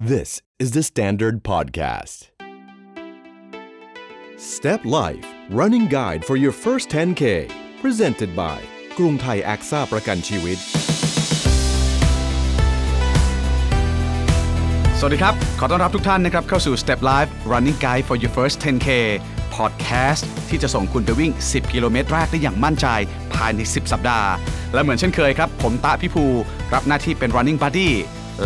[0.00, 2.28] This is the Standard Podcast.
[4.36, 7.50] Step Life Running Guide for your first 10K
[7.82, 8.58] Presented by
[8.98, 10.58] กรุงไทยแอคซ่าประกันชีวิต
[14.98, 18.88] สวัสดีครับ ขอต้อนรับทุกท่านนะครับ เข้าสู่ Step Life Running Guide for Your First 10K
[19.56, 22.86] Podcast ที่จะส่งคุณไปวิ่ง 10 กิโลเมตรแรกได้อย่างมั่นใจ
[23.34, 24.30] ภายใน 10 สัปดาห์
[24.74, 26.24] และเหมือนเช่นเคยครับ ผมตะพี่ภู
[26.74, 27.90] รับหน้าที่เป็น Running Buddy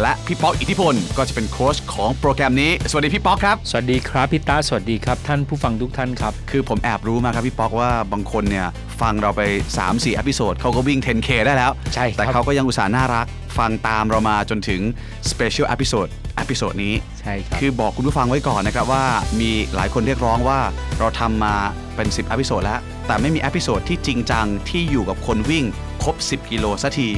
[0.00, 8.66] และพี่ป๊อกอิทธิพล ก็จะเป็นโค้ชของโปรแกรมนี้ สวัสดีพี่ป๊อกครับ สวัสดีครับพี่ตาสวัสดีครับ ท่านผู้ฟังทุกท่านครับ คือผมแอบรู้มาครับพี่ป๊อกว่าบางคนเนี่ย
[9.00, 9.42] ฟังเราไป
[9.80, 13.26] 3-4 episode เขาก็วิ่ง 10K ได้แล้ว ใช่ครับแต่เขาก็ยังอุตส่าห์น่ารัก
[13.58, 14.80] ฟังตามเรามาจนถึง
[15.30, 19.04] Special Episode อพิโซดนี้ใช่ครับ คือบอกคุณผู้ฟังไว้ก่อนนะครับว่า
[19.40, 20.60] มีหลายคนเรียกร้องว่า
[20.98, 21.54] เราทำมา
[21.96, 25.64] เป็น 10 episode แล้ว แต่ไม่มี episode ที่จริงจังที่อยู่กับคนวิ่ง
[26.02, 27.08] ครบ 10 กิโลสักที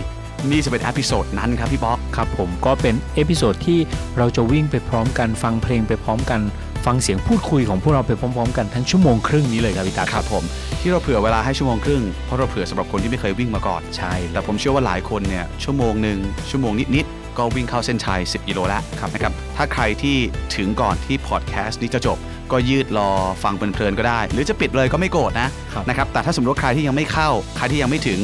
[0.51, 3.79] นี่จะเป็น episode นั้นครับพี่ป๊อกครับผมก็เป็น episode ที่
[4.19, 6.41] เราจะวิ่งไปพร้อมกันฟังเพลงไปพร้อมกัน
[6.87, 10.45] ฟังเสียงพูดคุยของพวกเราไปพร้อมๆ กันทั้งชั่วโมงครึ่งนี้เลยครับพี่ตาครับผม
[10.81, 16.19] ที่เราเผื่อเวลาให้ชั่วโมงครึ่งเพราะเราเผื่อสำหรับคนที่ไม่เคยวิ่งมาก่อนใช่แต่ผมเชื่อว่าหลายคนเนี่ยชั่วโมงหนึ่ง
[16.51, 20.17] ชั่วโมงนิดๆก็วิ่งเข้าเส้นชัย 10กิโลแล้วนะครับถ้าใครที่
[20.57, 22.19] ถึงก่อนที่พอดแคสต์นี้จะจบ
[22.53, 23.11] ก็ยืดรอ
[23.43, 28.19] ฟังเพลินๆก็ได้ หรือจะปิดเลยก็ไม่โกรธนะครับนะครับแต่ถ้าสมมติว่าใครที่ยังไม่เข้าใครที่ยังไม่ถึง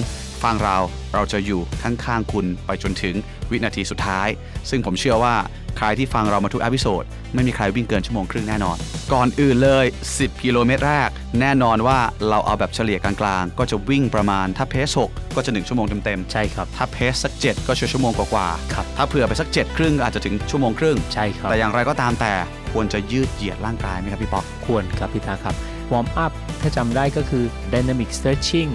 [0.44, 0.76] ฟังเรา
[1.14, 3.14] เราจะอยู่ข้างๆคุณไปจนถึง
[3.50, 4.28] วินาทีสุดท้าย
[4.70, 5.34] ซึ่งผมเชื่อว่า
[5.78, 7.04] ใครที่ฟังเรามาทุก episode
[7.34, 8.76] ไม่มีใครวิ่งเกินชั่วโมงครึ่งแน่นอน
[9.12, 11.08] ก่อนอื่นเลย 10 กิโลเมตรแรก
[11.40, 22.32] แน่นอนว่าเราเอาแบบเฉลี่ยกลางๆ ก็จะวิ่งประมาณถ้า pace 6ก็จะ 1 ชั่วโมงเต็มๆ ใช่ครับ ถ้า pace สัก 7 ก็ชั่วโมงกว่าๆครับถ้าเผื่อไปสัก 7 ครึ่งก็อาจจะถึงชั่วโมงครึ่งใช่ครับแต่อย่างไรก็ตามแต่
[22.72, 25.54] ควรจะยืดเหยียดร่างกายไหมครับพี่ป๊อกควรครับพี่ตาครับ
[25.92, 28.72] warm up ถ้าจำได้ก็คือ dynamic stretching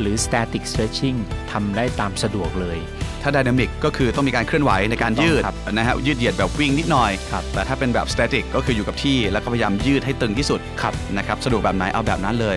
[0.00, 1.18] หรือ static stretching
[1.52, 2.78] ทำได้ตามสะดวกเลย
[3.22, 12.56] ถ้า dynamic ก็คือต้องมีการเคลื่อนไหวในการยืดครับนะฮะยืดเหยียดแบบวิ่งนิดหน่อย ครับแต่ถ้าเป็นแบบ static ก็คืออยู่กับที่ แล้วก็พยายามยืดให้ตึงที่สุดครับนะครับสะดวกแบบไหนเอาแบบนั้นเลย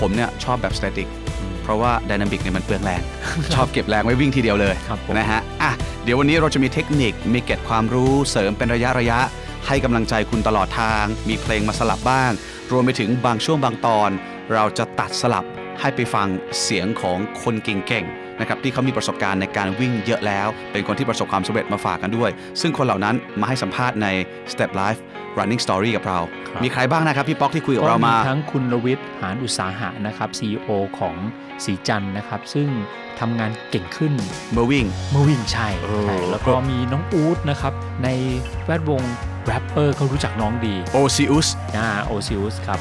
[0.00, 1.08] ผมเนี่ยชอบแบบ static
[1.62, 3.02] เพราะว่า dynamic เนี่ยมันเปลืองแรง
[3.54, 5.72] ชอบเก็บแรงไว้วิ่งทีเดียวเลยครับผม นะฮะอะ
[6.04, 9.18] เดี๋ยววันนี้เราจะมีเทคนิคมีเก็บความรู้เสริมเป็นระยะระยะ
[9.66, 12.32] ให้กำลังใจคุณตลอดทาง มีเพลงมาสลับบ้าง
[12.72, 14.10] รวมไปถึงบางช่วงบางตอน
[14.52, 15.44] เราจะตัดสลับ
[15.80, 16.26] ให้ไปฟัง
[16.62, 24.06] เสียงของคนเก่งๆนะครับที่เขามีประสบการณ์ในการวิ่งเยอะแล้ว เป็นคนที่ประสบความสำเร็จมาฝากกันด้วย ซึ่งคนเหล่านั้นมาให้สัมภาษณ์ใน
[24.52, 25.00] Step Life
[25.38, 31.16] Running Story กับเราครับมีใครบ้างนะครับพี่ป๊อกที่คุยกับก็เรามีมาทั้งคุณรวิทย์หานอุตสาหะนะครับ CEO ของ
[31.64, 32.68] สีจันทร์นะครับ ซึ่ง
[33.20, 34.12] ทำงานเก่งขึ้น
[34.52, 37.72] เมื่อวิ่งเมื่อวิ่งใช่เออใช่แล้วก็มีน้องอู๊ดนะครับ
[38.04, 38.08] ใน
[38.66, 39.02] แวดวง
[39.46, 42.80] แรปเปอร์เขารู้จักน้องดีโอซิอุสนะโอซิอุสครับ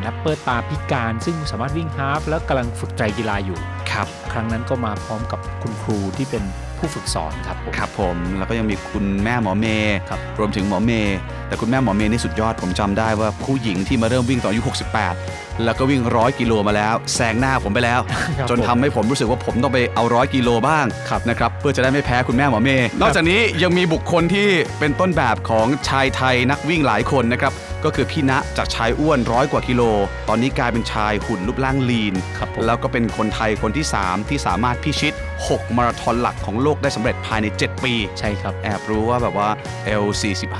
[0.00, 3.58] แรปเปอร์ตาพิการซึ่งสามารถวิ่ง half แล้วกำลังฝึกไตรกีฬาอยู่
[3.90, 6.44] ครับ ครั้งนั้นก็มาพร้อมกับคุณครูที่เป็น
[6.78, 11.16] ผู้ฝึกสอนครับผม ครับผมแล้วก็ยังมีคุณแม่หมอเมย์ครับ รวมถึงหมอเมย์
[11.48, 14.62] แต่คุณแม่หมอเมย์นี่สุดยอดผมจำได้ว่าผู้หญิงที่มาเริ่มวิ่งตอนอายุ
[15.12, 18.00] 68 แล้วก็วิ่งร้อยกิโลมาแล้วแซงหน้าผมไปแล้ว
[18.38, 24.48] ครับจนทำให้ผมรู้สึกว่าผมต้องไปเอาร้อยกิโลบ้างครับ นะครับเพื่อจะได้ไม่แพ้คุณแม่หมอเมย์นอกจากนี้ยังมีบุคคลที่
[24.78, 27.52] เป็นต้นแบบของชายไทยนักวิ่งหลายคนนะครับ
[27.84, 29.82] ก็คือพี่ณะจากชายอ้วนร้อยกว่ากิโล
[30.28, 35.14] ตอนนี้กลายเป็นชายหุ่นรูปร่างลีน ครับผม แล้วก็เป็นคนไทยคนที่ 3 ที่สามารถพิชิต
[35.44, 39.48] 6 มาราธอนหลักของโลกได้สำเร็จภายใน 7 ปี ใช่ครับ แอบรู้ว่าแบบว่า
[40.02, 40.58] L45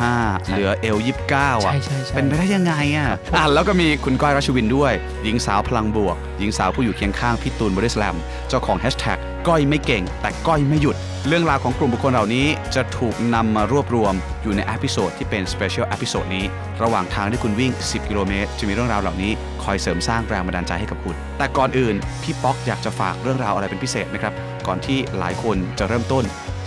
[0.48, 1.34] เหลือ L29
[1.64, 4.92] อะ ใช่ใช่ใช่ เป็นไปได้ยังไงอะอะ แล้วก็มีคุณก้อยรัชวินด้วย
[5.24, 8.16] หญิงสาวพลังบวก หญิงสาวผู้อยู่เคียงข้างพี่ตูนบอดี้สแลม
[8.48, 9.18] เจ้าของแฮชแท็ก
[9.48, 10.96] ก้อยไม่เก่ง แต่ก้อยไม่หยุด
[11.26, 16.44] เรื่องราวของกลุ่มบุคคลเหล่านี้จะถูกนำมารวบรวมอยู่ใน episode ที่เป็น special episode นี้
[16.82, 19.32] ระหว่างทางที่คุณวิ่ง 10 กิโลเมตรจะมีเรื่องราวเหล่านี้
[19.64, 24.34] คอยเสริมสร้างแรงบันดาลใจให้กับคุณ แต่ก่อนอื่นพี่ป๊อกอยากจะฝากเรื่องราวอะไรเป็นพิเศษไหมครับ
[24.66, 26.24] ก่อนที่หลายคนจะเริ่มต้น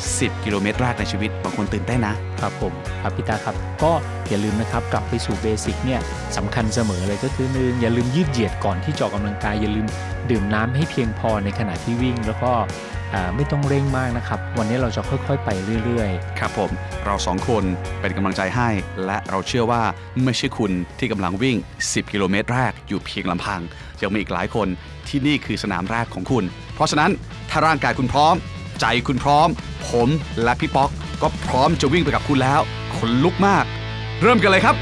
[0.08, 3.92] 10 กิโลเมตรแรกในชีวิต บางคนตื่นเต้นนะ ครับผมครับพี่ตาครับ ก็
[4.30, 6.02] อย่าลืมนะครับกลับไปสู่เบสิกเนี่ย
[6.38, 9.88] สำคัญเสมอเลยก็คือหนึ่งอย่าลืมยืดเหยียดก่อนที่จะออกกำลังกาย อย่าลืม
[10.32, 12.52] ดื่มน้ำให้เพียงพอในขณะที่วิ่ง แล้วก็
[13.14, 15.50] อ่าไม่ต้องเร่งมากนะครับ วันนี้เราจะค่อยๆ ไป
[15.86, 16.72] เรื่อยครับผม
[17.06, 17.64] เราสองคน
[18.02, 18.70] เป็นกำลังใจให้
[19.06, 19.82] และเราเชื่อว่า
[20.24, 23.62] ไม่ใช่คุณที่กำลังวิ่ง 10 กิโลเมตรแรกอยู่เพียงลำพัง
[24.02, 24.68] ยังมีอีกหลายคน
[25.08, 26.44] ที่นี่คือสนามแรกของคุณ
[26.76, 27.12] เพราะฉะนั้น
[27.50, 28.36] ถ้าร่างกายคุณพร้อม
[28.82, 29.50] ใจคุณพร้อม
[29.90, 30.10] ผม
[30.44, 30.90] และพี่ป๊อก
[31.22, 32.62] ก็พร้อมจะวิ่งไปกับคุณแล้ว
[32.96, 33.66] ขนลุกมาก
[34.22, 34.76] เริ่มกันเลยครับ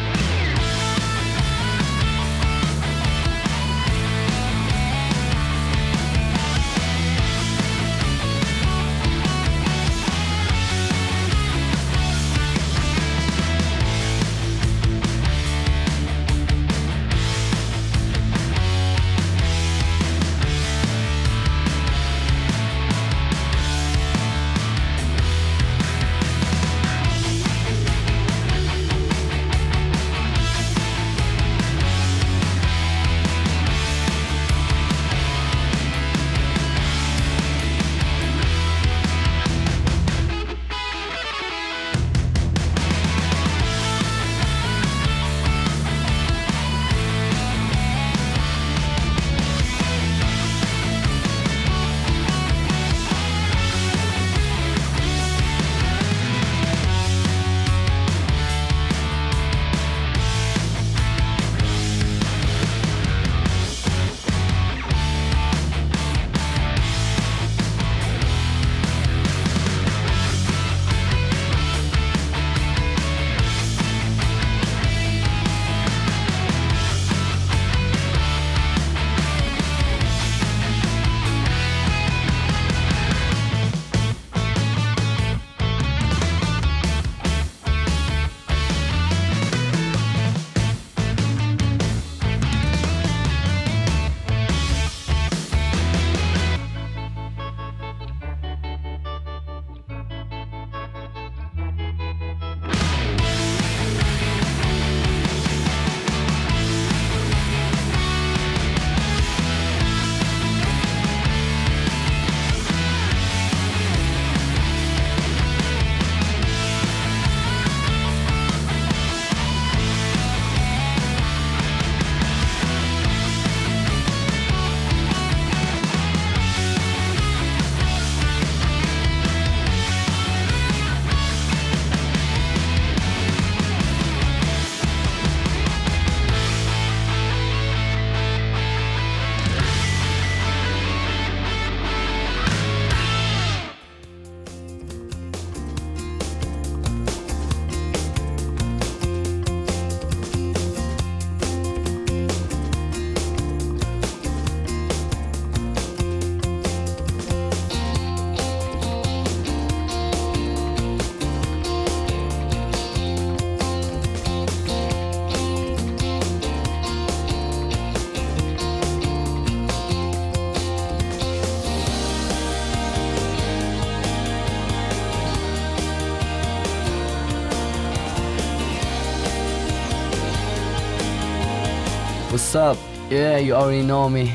[182.37, 182.77] What's up
[183.09, 184.25] Yeah you already know me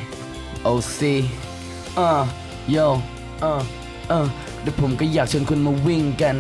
[0.71, 1.01] OC
[1.99, 2.11] อ่า
[2.75, 2.87] yo
[3.43, 3.53] อ่า
[4.11, 4.27] อ่า
[4.63, 6.37] เดี๋ยวผมก็อยากชวนคุณมาวิ่งกัน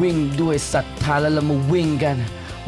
[0.00, 2.16] วิ่งด้วยศรัทธาแล้วเรามาวิ่งกัน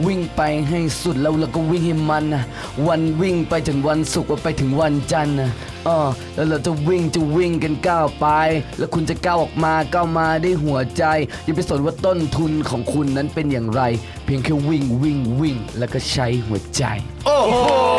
[0.07, 2.43] วิ่งไปให้สุดแล้วเราก็วิ่งให้มันนะ
[2.87, 5.51] วันวิ่งไปถึงวันศุกร์ไปถึงวันจันทร์นะ
[5.89, 5.99] อ่า
[6.35, 8.27] แล้วเราจะวิ่งจะวิ่งกันก้าวไป
[8.79, 11.05] แล้วคุณจะก้าวออกมาก้าวมาได้หัวใจ
[11.45, 13.83] อย่าไปสนว่าต้นทุนของคุณนั้นเป็นอย่างไร
[14.25, 16.83] เพียงแค่วิ่งวิ่งวิ่งแล้วก็ใช้หัวใจ
[17.27, 17.96] โอ้โห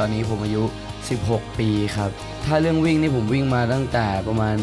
[0.00, 0.62] ตอนนี้ผมอายุ
[1.10, 2.10] 16 ปีครับ
[2.44, 4.56] ถ้าเรื่องวิ่งนี่ผมวิ่งมาตั้งแต่ประมาณ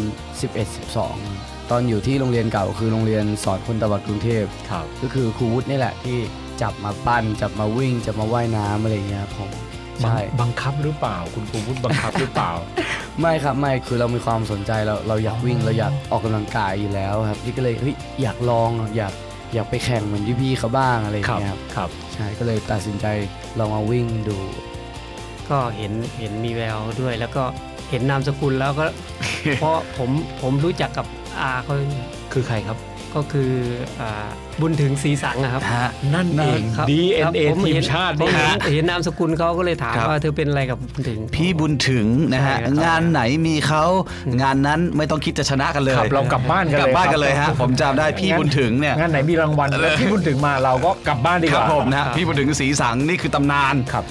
[0.82, 6.18] 11-12 ตอนอยู่ที่โรงเรียนเก่าคือโรงเรียนสอนคนตะวันกรุงเทพครับก็คือครูวุฒินี่แหละที่
[6.62, 9.52] จับมาปั้น จับมาวิ่ง จับมาว่ายน้ำอะไรอย่างเงี้ยครับผม
[10.04, 12.52] บังใช่บังคับหรือเปล่า คุณครูวุฒิบังคับหรือเปล่า
[13.22, 19.14] ไม่ครับไม่คือเรามีความสนใจเราเราอยากวิ่งเราอยากออกกำลังกายอยู่แล้วครับพี่ก็เลยเฮ้ยอยากลองอยาก
[19.54, 23.06] อยากไปแข่งเหมือนพี่ๆเขาบ้างอะไรอย่าครังบเงี้ยครับครับ ใช่ก็เลยตัดสินใจ
[23.60, 24.38] ลองมาวิ่งดู
[25.52, 27.44] ก็เห็นเห็นมีแววด้วย แล้วก็
[27.90, 28.86] เห็นนามสกุลแล้วก็
[29.60, 30.10] เพราะผม
[30.42, 31.06] ผมรู้จักกับ
[31.40, 31.76] อาเขา
[32.34, 32.78] คือใครครับ
[33.16, 33.52] ก็คือ
[34.02, 34.28] อ่า
[34.62, 43.84] บุญถึงศรีสังอะครับฮะนั่นเองครับ DNA ครับผมทีมเห็นชาติผมนี่เห็นฮะ เห็นนามสกุลเขาก็เลยถามครับ ว่าเธอเป็นอะไรกับบุญถึง พี่บุญถึงนะฮะ ใช่ครับ งานไหนมีเขา
[44.42, 54.06] งานนั้นไม่ต้องคิดจะชนะกันเลยครับเรากลับบ้านกันเลยกลับบ้านกันเลยครัฮะบผมจำได้พี่บุญถึงเนี่ย งานไหนมีรางวัลแล้วพี่บุญถึงมาเราก็กลับบ้านดีคกรับว่า ผมนะฮะพี่บุญถึงสีสังนี่คือตำนานครับ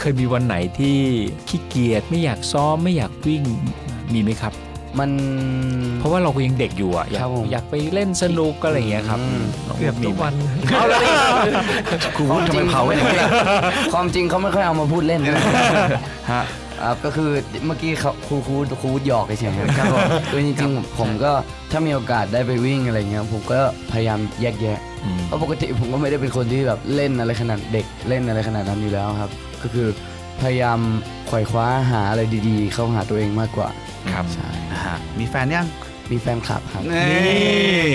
[0.00, 0.98] เคยมีวันไหนที่
[1.48, 3.42] ขี้เกียจไม่อยากซ้อมไม่อยากวิ่ง
[4.12, 4.54] มีไหมครับ
[4.98, 5.10] มัน
[5.98, 10.34] เพราะว่าเราก็ยังเด็กอยู่อะอยาครักบผม อยากไปเล่นสนุกอะไรอย่างเงี้ยครับอืมน้งเกือบมีทุกไหมวัน
[10.68, 11.04] เอาเลย
[12.16, 13.30] ครูวุฒิทำไมเผาไว้อย่างนี้ล่ะ
[13.92, 15.42] ความจริงเขาไม่ค่อยเอามาพูดเล่นนะ
[16.32, 16.44] ฮะ
[16.82, 17.30] อ่าก็คือ
[17.66, 21.32] เมื่อกี้เขาครูครูครูหยอกเฉยๆครับผมคือจริงๆผมก็
[21.70, 23.60] ถ้ามีโอกาสได้ไปวิ่งอะไรเงี้ยผมก็
[23.92, 29.30] พยายามแยกแยะ อืมเพราะปกติผมก็ไม่ได้เป็นคนที่แบบเล่นอะไรขนาดเด็กเล่นอะไรขนาดนั้นอยู่แล้วครับ
[29.62, 29.88] ก็คือ
[30.40, 30.78] พยายาม
[31.26, 33.68] ไขว่คว้าหาอะไรดีๆ เข้าหาตัวเองมากกว่า
[34.14, 35.66] ครับใช่ นะฮะมีแฟนยัง
[36.10, 37.04] มีแฟนคลับครับ นี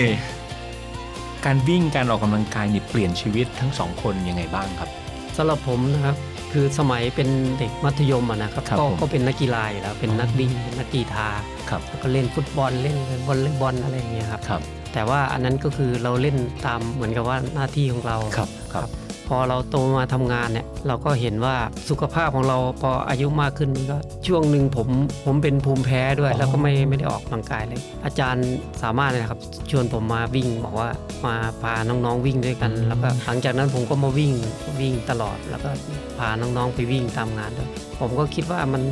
[1.44, 4.90] การวิ่งการออกกำลังกายนี่เปลี่ยนชีวิตทั้งสองคนยังไงบ้างครับ
[5.36, 6.16] สำหรับผมนะครับ
[6.52, 11.26] คือสมัยเป็นเด็กมัธยมอะนะครับครับก็ผมก็เป็นนักกีฬาอยู่แล้วเป็นนักวิ่งเป็นนักกีฬา
[11.70, 12.96] ครับ แล้วก็เล่นฟุตบอลเล่น
[13.26, 14.60] วอลเลย์บอลอะไรอย่างเงี้ยครับ ครับ
[14.94, 18.90] แต่ว่าอันนั้นก็คือเราเล่นตามเหมือนกับว่าหน้าที่ของเราครับครับ
[19.28, 21.56] พอเราโตมาทำงานเนี่ยเราก็เห็นว่า
[21.88, 24.88] สุขภาพของเราพออายุมากขึ้นก็ช่วงหนึ่งผม
[25.24, 28.46] ผมเป็นภูมิแพ้ด้วยอ๋อแล้วก็ไม่ไม่ได้ออกกำลังกายเลย อาจารย์
[28.82, 29.40] สามารถเลยนะครับ
[29.70, 30.88] ชวนผมมาวิ่งบอกว่า
[31.26, 34.32] มาพาน้องๆวิ่งด้วยกัน แล้วก็หลังจากนั้นผมก็มาวิ่ง
[34.80, 35.70] วิ่งตลอด แล้วก็
[36.18, 37.68] พาน้องๆไปวิ่งตามงานด้วย
[38.00, 38.82] ผมก็คิดว่ามัน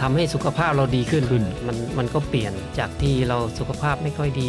[0.00, 4.48] ทำให้สุขภาพเราดีขึ้นขึ้นมันมันก็เปลี่ยนจากที่เราสุขภาพไม่ค่อยดี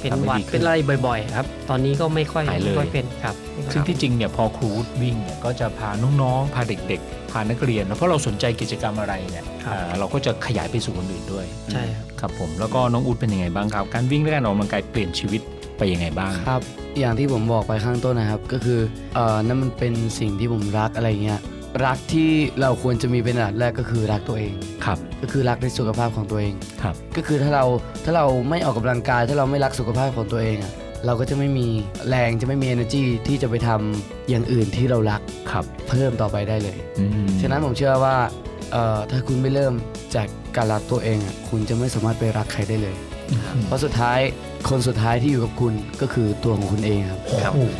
[0.00, 0.72] เป็นทำให้หวัดดีขึ้นเป็นอะไร
[1.06, 3.34] บ่อยๆครับ ตอนนี้ก็ไม่ค่อยหายเลยไม่ค่อยเป็นครับ
[3.72, 5.90] ซึ่งที่จริงเนี่ยพอครูวุฒิวิ่งเนี่ยก็จะพา
[6.22, 15.40] น้องๆ พาเด็ก ๆ พานักเรียนนะเพราะเราสนใจกิจกรรมอะไรเนี่ยครับอ่าเราก็จะขยายไปสู่คนอื่นด้วย ใช่ครับครับผมแล้วก็น้องอุดเป็นยังไงบ้างครับ การวิ่งและการออกกำลังกายเปลี่ยนชีวิต
[15.78, 16.62] ไปยังไงบ้างครับ
[16.98, 18.80] อย่างที่ผมบอกไปข้างต้นนะครับ ก็คือ
[19.14, 21.40] เอ่อนั่นมันเป็นสิ่งที่ผมรักอะไรเงี้ย
[21.84, 27.64] รักที่เราควรจะมีเป็นอันดับแรกก็คือรักตัวเอง ครับ ก็คือรักในสุขภาพของตัวเอง ครับ ก็คือถ้าเรา
[28.04, 30.72] ถ้าเราไม่ออกกำลังกาย ถ้าเราไม่รักสุขภาพของตัวเองอะ
[31.06, 31.66] เราก็จะไม่มี
[32.08, 35.20] แรงจะไม่มี energy ที่จะไปทำอย่างอื่นที่เรารัก
[35.50, 38.16] ครับเพิ่มต่อไปได้เลย อืมฉะนั้นผมเชื่อว่า
[38.72, 39.74] เอ่อถ้าคุณไม่เริ่ม
[40.14, 42.96] จากการรักตัวเองอะคุณจะไม่สามารถไปรักใครได้เลย
[43.66, 44.18] เพราะสุดท้าย
[44.68, 47.74] คนสุดท้ายที่อยู่กับคุณก็คือตัวของคุณเองครับครับโอ้โห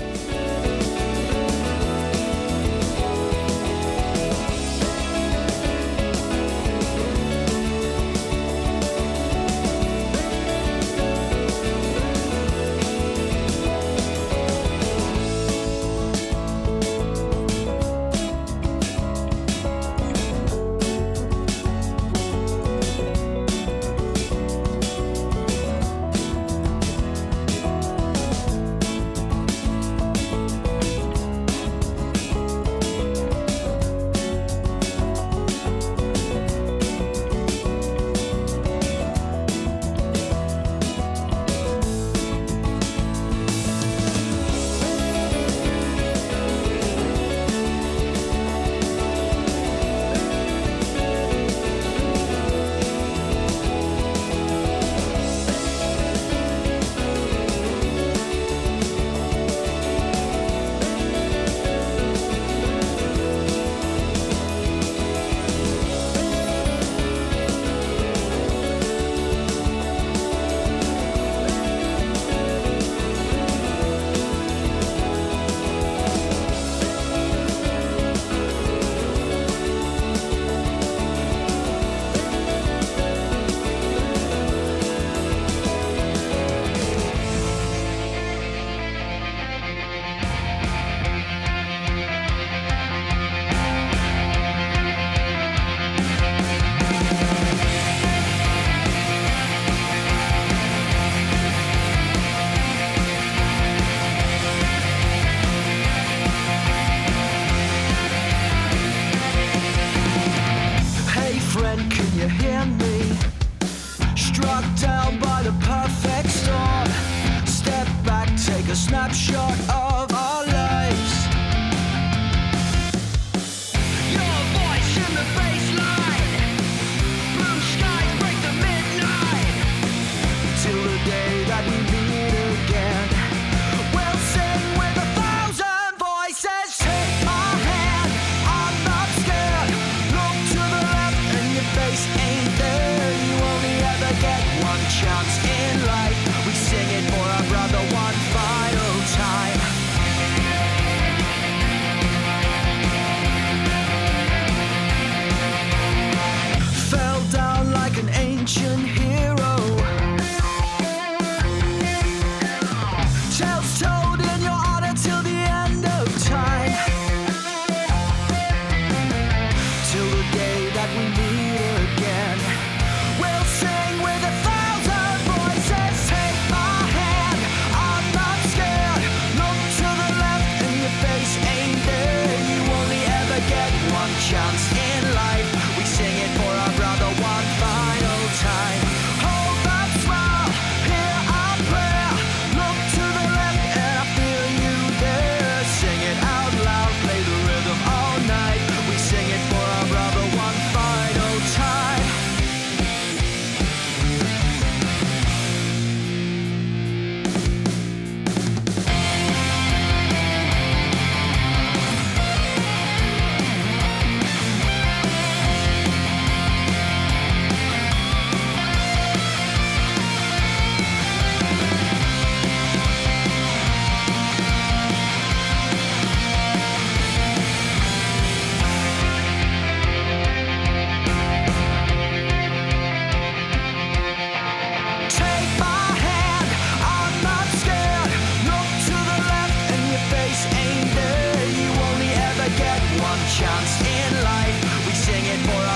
[243.49, 244.59] chance in life.
[244.87, 245.67] We sing it for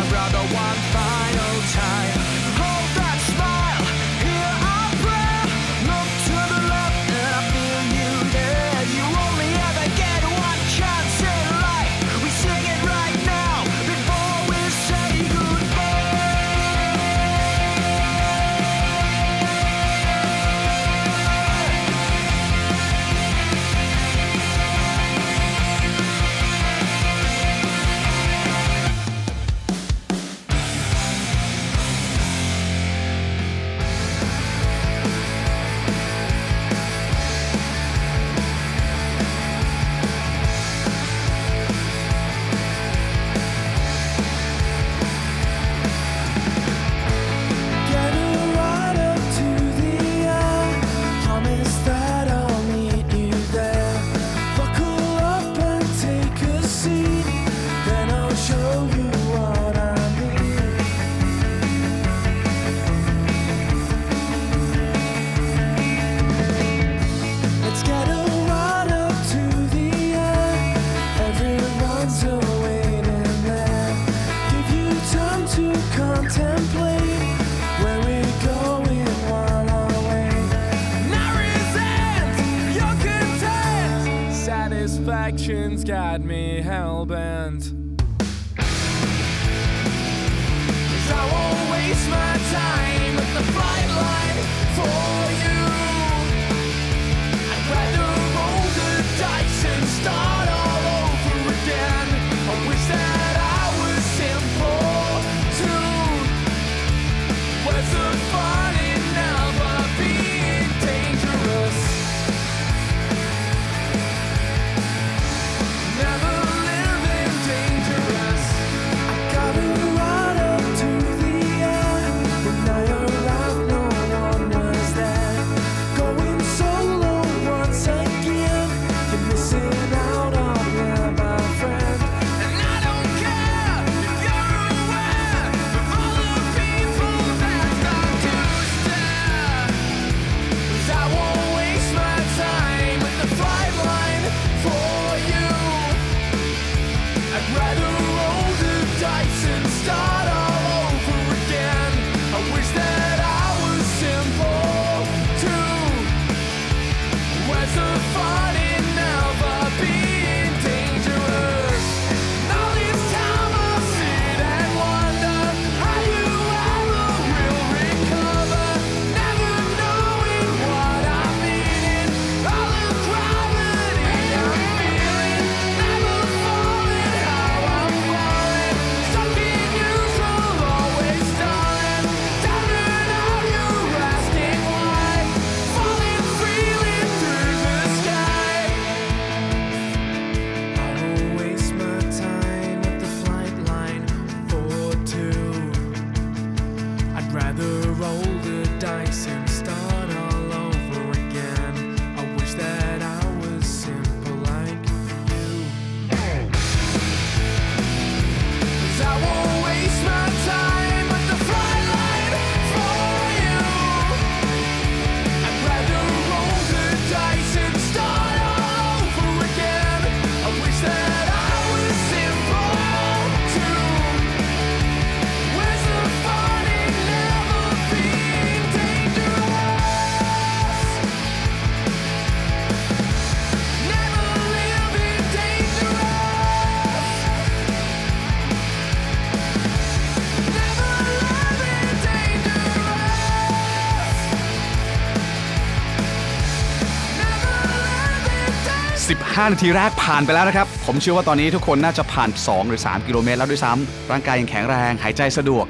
[249.43, 255.65] 5 นาทีแรกผ่านไปแล้วนะครับ ผมเชื่อว่าตอนนี้ทุกคนน่าจะผ่าน 2 หรือ 3 กิโลเมตรแล้วด้วยซ้ำร่างกายยังแข็งแรง หายใจสะดวก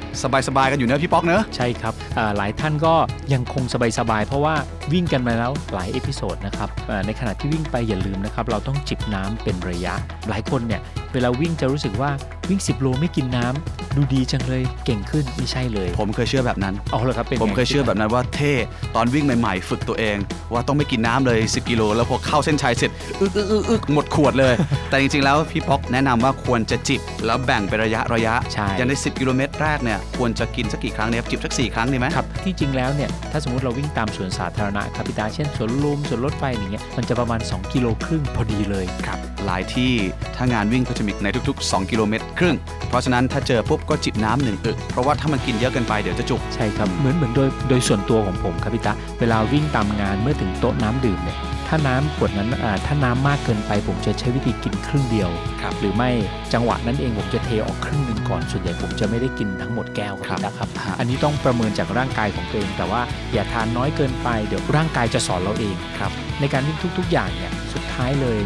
[0.49, 2.95] สบาย ๆ กันอยู่เนอะพี่ป๊อกเนอะ ใช่ครับอ่าหลายท่านก็
[3.33, 3.65] ยังคง
[3.99, 4.55] สบาย ๆ เพราะว่า
[4.93, 9.95] วิ่งกันมาแล้วหลาย episode นะครับอ่าในขณะที่วิ่งไปอย่าลืมนะครับ เราต้องจิบน้ำเป็นระยะ
[10.29, 10.81] หลายคนเนี่ย
[11.13, 12.11] เวลาวิ่งจะรู้สึกว่า
[12.49, 18.53] วิ่ง 10 โลไม่กินน้ำดูดีจังเลยเก่งขึ้นไม่ใช่เลยผมเคยเชื่อแบบนั้น เอาเลยครับเป็นผมไงเคยเชื่อแบบนั้นว่าเท่
[18.97, 20.17] ตอนวิ่งใหม่ๆ ฝึกตัวเอง
[20.53, 24.55] ว่าต้องไม่กินน้ำเลย 10 กิโล แล้วพอเข้าเส้นชัยเสร็จอึกอึกอึกอึกหมดขวดเลย
[24.91, 39.93] แต่จริงๆแล้วพี่ป๊อกแนะนำว่าควรจะจิบ แล้วแบ่งเป็นระยะระยะใช่ อย่างใน 10 กิโลเมตรแรกเนี่ยควรจะกินสักกี่ครั้งเนี่ยครับจิบสัก 4 ครั้งดีไหม ครับที่จริงแล้วเนี่ยถ้าสมมติเราวิ่งตามสวนสาธารณะครับพี่ตาเช่นสวนลุมสวนรถไฟอย่างเงี้ยมันจะประมาณ 2 กิโลครึ่งพอดีเลยครับ หลายที่
[40.37, 42.57] ถ้างานวิ่งก็จะมีในทุก ๆ 2 กิโลเมตรครึ่ง
[42.89, 55.31] เพราะฉะนั้นถ้าเจอปุ๊บก็จิบน้ำหนึ่งอึกเพราะว่าถ้ามันกินเยอะเกินไปเดี๋ยวจะจุก ใช่ครับ เหมือนเหมือนโดยโดยส่วนตัวของผมครับพี่ตาเวลาวิ่งตามงานเมื่อถึงโต๊ะน้ำดื่มเนี่ยถ้าน้ำขวดนั้นอ่าถ้าน้ำมากเกินไป ผมจะใช้วิธีกินครึ่งเดียว
[55.63, 56.11] ครับหรือไม่
[56.53, 63.01] จังหวะนั้นเองผมจะเทออกครึ่งหนึ่งก่อนส่วนใหญ่ผมจะไม่ได้กินทั้งหมดแก้วครับพี่ตาครับ ฮะ อันนี้ต้องประเมินจากร่างกายของตัวเอง แต่ว่า
[63.33, 68.39] อย่าทานน้อยเกินไปเดี๋ยวร่างกายจะสอนเราเองครับ ในการวิ่งทุก ๆ อย่างเนี่ยสุดท้ายเลย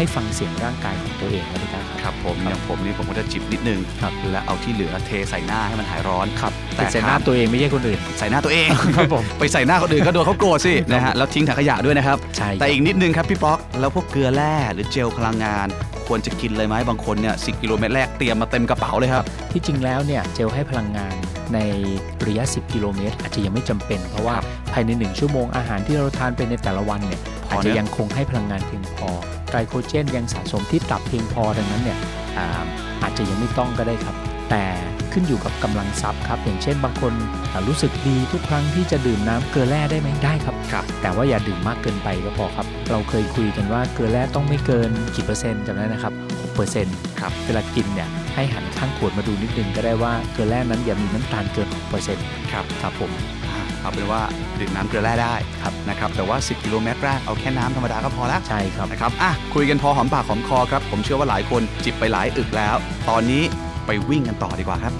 [0.00, 15.68] ให้ฟังเสียงร่างกายของตัวเองครับพี่ตาครับ ครับผมอย่างผมนี่ผมก็จะจิบนิดนึงครับและเอาที่เหลือเทใส่หน้าให้มันหายร้อนครับแต่แต่ใส่หน้าตัวเองไม่ใช่คนอื่น ใส่หน้าตัวเองครับผมไปใส่หน้าคนอื่นก็โดนเขาโกรธสินะฮะแล้วทิ้งถังขยะด้วยนะครับใช่ครับแต่อีกนิดนึงครับพี่ป๊อกแล้วพวกเกลือแร่หรือเจลพลังงาน
[16.06, 21.14] ควรจะกินเลยไหมบางคนเนี่ยสิกิโลเมตรแรกเตรียมมาเต็มกระเป๋าเลยครับ ที่จริงแล้วเนี่ยเจลให้พลังงาน
[21.54, 21.58] ใน
[22.26, 24.36] ระยะ 10 กิโลเมตร อาจจะยังไม่จำเป็น เพราะว่า
[24.72, 29.10] ภายใน 1 ชั่วโมงอาหารที่เราทานไปในแต่ละวันเนี่ยพออาจนะจะยังคงให้พลังงานเพียงพอ
[29.50, 31.98] ไกลโคเจนยังสะสมที่ตับเพียงพอดังนั้นเนี่ย
[32.38, 32.64] อ่า
[33.02, 34.16] อาจจะยังไม่ต้องก็ได้ครับ
[34.50, 34.64] แต่
[35.12, 37.12] ขึ้นอยู่กับกำลังทรัพย์ครับ อย่างเช่นบางคน
[37.52, 53.39] อ่ารู้สึกดีทุกครั้งที่จะดื่มน้ำเกลือแร่ได้ไหมได้ครับครับ แต่ว่าอย่าดื่มมากเกินไปก็พอครับ เราเคยคุยกันว่าเกลือแร่ต้องไม่เกินกี่เปอร์เซ็นต์จำได้นะครับ6เปอร์เซ็นต์ครับเวลากินเนี่ยให้หันข้างขวดมาดูนิดนึงก็ได้ว่าเกลือแร่นั้นอย่ามีน้ำตาลเกิน6เปอร์เซ็นต์ครับครับผมอ่า
[53.82, 54.22] เอาเป็นว่า
[54.60, 62.76] ดื่มน้ำเกลือแร่ได้ครับนะครับแต่ว่า 10 กิโลเมตรแรกเอาแค่น้ำธรรมดาก็พอละใช่ครับนะครับอะคุยกันพอหอมปากหอมคอครับผมเชื่อว่าหลายคนจิบไปหลายอึกแล้ว
[63.08, 63.42] ตอนนี้
[63.86, 64.94] ไปวิ่งกันต่อดีกว่าครับ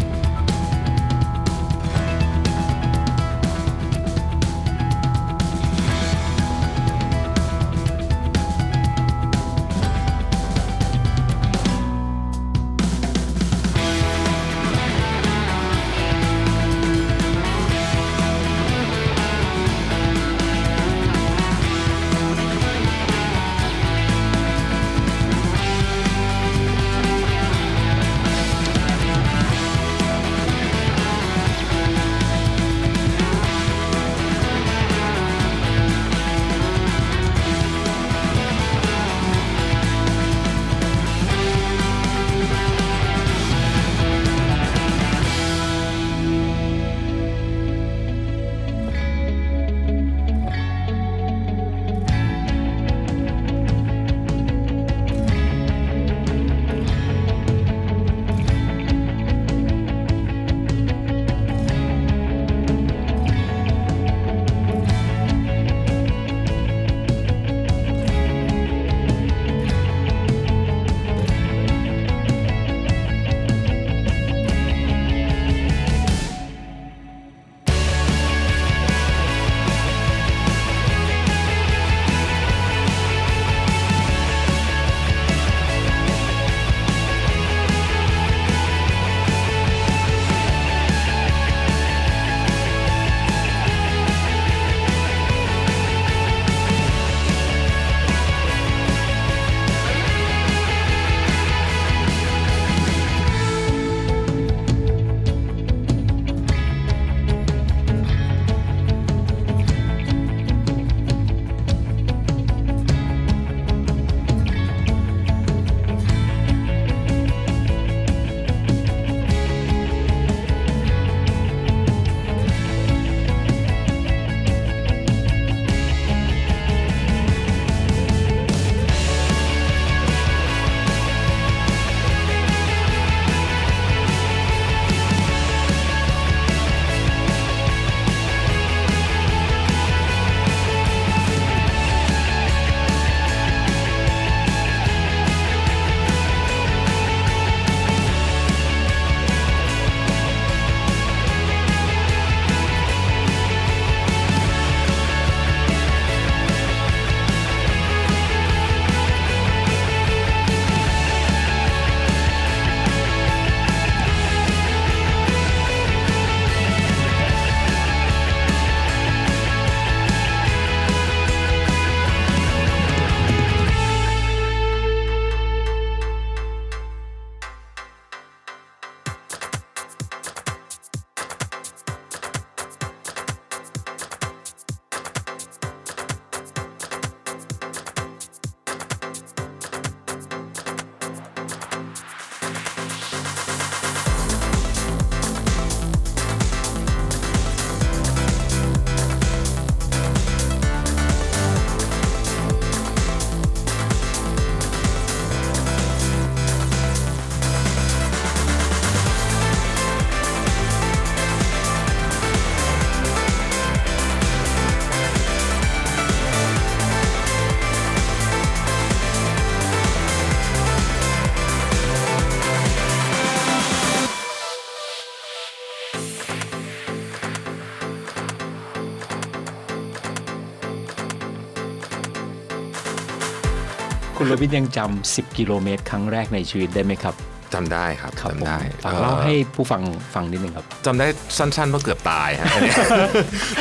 [234.40, 237.14] คุณโรบินยังจำ10 กิโลเมตร ครั้งแรกในชีวิตได้ไหมครับ
[237.54, 239.82] จำได้ครับผมจำได้ฝากเอ่อเล่าให้ผู้ฟัง
[240.14, 241.06] ฟังนิดนึงครับจำได้
[241.38, 242.76] สั้นๆว่าเกือบตายฮะอันเนี้ย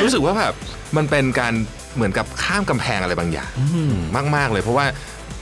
[0.02, 0.54] รู้สึกว่าแบบ
[0.96, 1.52] มันเป็นการ
[1.96, 3.50] เหมือนกับข้ามกำแพงอะไรบางอย่าง
[4.36, 4.86] มาก ๆ เลยเพราะว่า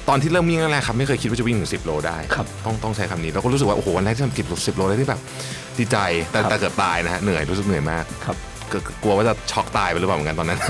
[0.09, 5.20] ตอนที่เริ่มวิ่งแรกๆครับไม่เคยคิดว่าจะวิ่งถึง10โลได้ครับต้องต้องใช้คำนี้แล้วก็รู้สึกว่าโอ้โหวันแรกที่ทำกิบสิบโลได้ที่แบบ
[5.79, 5.96] ดีใจ
[6.31, 8.37] แต่ครับแต่เกือบตายนะฮะเหนื่อยรู้สึกเหนื่อยมากครับ
[8.72, 10.61] ก็ก็กลัวว่าจะช็อกตายไปหรือเปล่าเหมือนกันตอนนั้น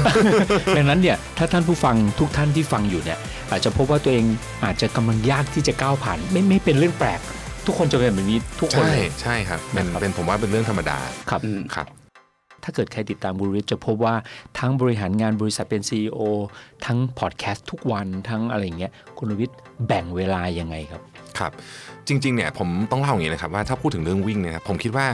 [0.76, 3.18] ดังนั้นเนี่ยถ้าท่านผู้ฟังทุกท่านที่ฟังอยู่เนี่ย
[3.50, 4.24] อาจจะพบว่าตัวเอง
[4.64, 7.20] อาจจะกำลังยากที่จะก้าวผ่าน ไม่ไม่เป็นเรื่องแปลก
[7.66, 10.98] ทุกคนจะเป็นแบบนี้ทุกคนใช่เลยใช่ครับเป็นนะครับเป็นผมว่าเป็นเรื่องธรรมดา
[11.30, 11.40] ครับ
[11.74, 11.86] ครับ
[12.64, 14.14] ถ้าเกิดใครติดตามบุริษจะพบว่า
[14.58, 16.20] ทั้งบริหารงานบริษัทเป็น CEO
[16.86, 21.02] ทั้งพอดแคสต์ทุกวันทั้งอะไรอย่างเงี้ยคุณรวิทย์แบ่งเวลายังไงครับ
[21.38, 21.52] ครับ
[22.08, 25.06] จริงๆเนี่ยผมต้องเล่าอย่างนี้นะครับว่าถ้าพูดถึงเรื่องวิ่งเนี่ยครับผมคิดว่า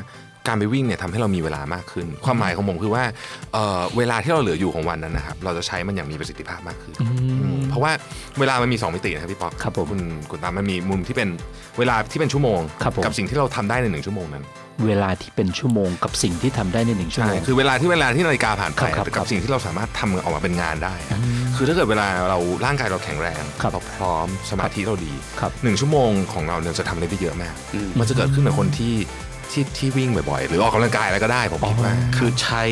[0.47, 3.05] การไปวิ่งเนี่ยทำให้เรามีเวลามากขึ้น ความหมายของผมคือว่า
[3.53, 7.07] เอ่อเวลาที่เราเหลืออยู่ของวันนั้นนะครับเราจะใช้มันอย่างมีประสิทธิภาพมากขึ้นอื
[7.55, 7.93] มเพราะว่า
[8.39, 11.29] เวลามันมี 2 มิตินะครับพี่ป๊อกครับผมคุณคุณตามมันมีมุมที่เป็น
[11.79, 14.45] เวลาที่เป็นชั่วโมงครับผมกับสิ่งที่เราทำได้ในหนึ่งชั่วโมงนั้น
[14.87, 20.95] เวลาที่เป็นชั่วโมงกับสิ่งที่ทำได้ในหนึ่งชั่วใช่โมงคือเวลาที่เวลาที่นาฬิกาผ่านไปครับครับครักับบสิ่งที่เราสามารถทำออกมาเป็นงานได้
[21.57, 28.95] คือถ้าเกิดเวลาเราร่างกายเราแข็งแรงครับเราพร้อมสมาธิเราดีครับหนึ่งชั่วโมงของเราเนี่ยจะทำอะไรได้เยอะมากอืมมันจะเกิดขึ้นกับคนที่
[29.55, 32.65] ที่ที่วิ่งบ่อยๆ หรือออกกำลังกายอะไรก็ได้ผมคิดว่า คือใช้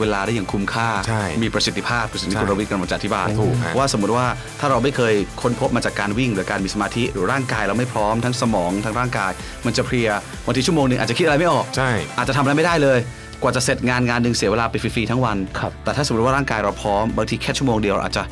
[0.00, 4.26] เวลาได้อย่างคุ้มค่า ใช่มีประสิทธิภาพคือสิ่งที่ใช่คุณรวิทย์กำลังจะอธิบายถูกฮะว่าสมมติว่า
[4.60, 9.32] ถ้าเราไม่เคยค้นพบมาจากการวิ่งหรือการมีสมาธิหรือร่างกายเราไม่พร้อมทั้งสมองทั้งร่างกาย
[9.66, 10.08] มันจะเพลีย
[10.44, 12.98] บางทีชั่วโมงหนึ่งอาจจะคิดอะไรไม่ออก ใช่ อาจจะทำอะไรไม่ได้เลย
[13.42, 18.24] กว่าจะเสร็จงานงานหนึ่งเสียเวลาไปฟรีๆทั้งวัน ครับ แต่ถ้าสมมติว่าร่างกายเราพร้อมบางทีแค่ชั่วโมงเดียวเราอาจจะ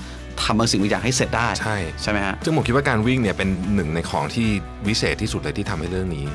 [0.43, 4.49] ทำบางสิ่งบางอย่างให้เสร็จได้ใช่ ใช่ไหมฮะ ซึ่งผมคิดว่าการวิ่งเนี่ยเป็นหนึ่งในของที่
[4.89, 6.27] วิเศษที่สุดเลยที่ทำให้เรื่องนี้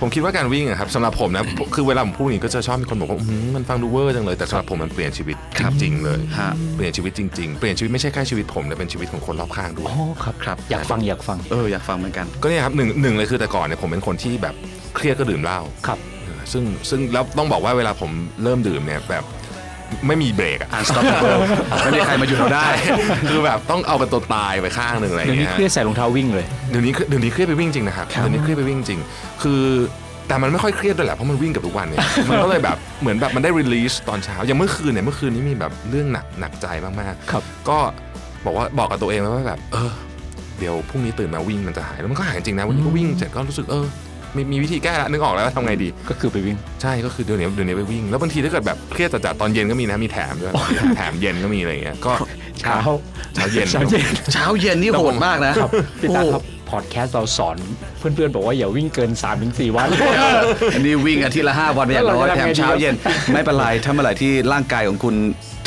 [0.00, 14.54] ผมคิดว่าการวิ่งอะครับสำหรับผมนะคือเวลาผมพูดอย่างนี้ก็จะชอบมีคนบอกว่าอื้อหือมันฟังดูเวอร์จังเลยแต่สำหรับผมมันเปลี่ยนชีวิตจริงๆเลย ฮะ เปลี่ยนชีวิตจริงๆ เปลี่ยนชีวิตไม่ใช่แค่ชีวิตผมแต่เป็นชีวิตของคนรอบข้างด้วยอ๋อครับครับ อยากฟังอยากฟังเอออยากฟังเหมือนกัน ก็เนี่ยครับหนึ่งหนึ่งเลยคือแต่ก่อนเนี่ยผมเป็นคนที่แบบ
[14.96, 15.98] เครียดก็ดื่มเหล้า ครับ
[16.52, 18.10] ซึ่งซึ่งแล้วต้องบอกว่าเวลาผม
[18.42, 19.24] เริ่มดื่มเนี่ยแบบ
[20.06, 21.38] ไม่มีเบรกอะ unstoppable
[21.84, 22.66] ไม่มีใครมาหยุดเราได้
[23.30, 29.00] คือแบบต้องเอาเป็นตัวตายไปข้างหนึ่งอะไรอเดี๋ยย่างวนี้เงี้ยเครียดใส่รองเท้าวิ่งเลย เดี๋ยวนี้เดี๋ยวนี้เครียดไปวิ่งจริงนะครับครับเดี๋ยวนี้เครียดไปวิ่งจริง
[29.42, 29.62] คือ
[30.28, 37.78] แต่มันไม่ค่อยเครียดด้วยแหละเพราะมันวิ่งกับทุกวันเนี่ย มันก็เลยแบบเหมือนแบบมันได้รีลีสตอนเช้าอย่างเมื่อคืนเนี่ยเมื่อคืนนี้มีแบบเรื่องหนักหนักใจมากๆ ครับ ก็
[38.44, 39.92] บอกว่าบอกกับตัวเองไว้ว่าแบบ เออ
[40.58, 43.86] เดี๋ยวพรุ่งนี้ตื่นมาวิ่งมันจะหายแล้วมันก็หายจริงนะวันนี้ก็วิ่งเสร็จก็รู้สึกเออ
[44.38, 50.52] มีมีวิธีแก้ละนึกออกแล้วว่าทำไงดี ก็คือไปวิ่ง ใช่ก็คือเดี๋ยวนี้เดี๋ยวนี้ไปวิ่ง แล้วบางทีถ้าเกิดแบบเครียดจัดๆตอนเย็นก็มีนะมีแถมด้วย
[50.96, 52.12] แถมเย็นก็มีอะไรอย่างเงี้ยก็
[52.60, 52.76] เช้า
[53.34, 55.70] เช้าเย็น เช้าเย็นเช้าเย็นนี่โหดมากนะครับ
[56.00, 57.56] พี่ตาครับพอดแคสต์เราสอน
[57.98, 59.10] เพื่อนๆ บอกว่าอย่าวิ่งเกิน
[59.44, 59.88] 3-4วัน
[60.74, 62.94] อันนี้วิ่งอาทิตย์ละ 5 วันอย่างน้อยแล้วเราจะแถทำมไงดีเช้าเย็น
[63.32, 65.14] ไม่เป็นไรถ้าเมื่อไหร่ที่ร่างกายของคุณ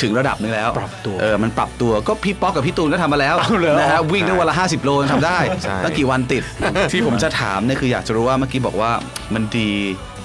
[0.04, 6.44] ถึงระดับนึงแล้วปรับตัวเออมันปรับตัวก็พี่ป๊อกกับพี่ตูนก็ทำมาแล้วเอาเหรอ นะฮะวิ่งได้วันละ 50 โลยังทำได้ใช่ ตั้งกี่วันติด
[6.92, 8.92] ที่ผมจะถามเนี่ยคืออยากจะรู้ว่าเมื่อกี้บอกว่า
[9.34, 9.70] มันดี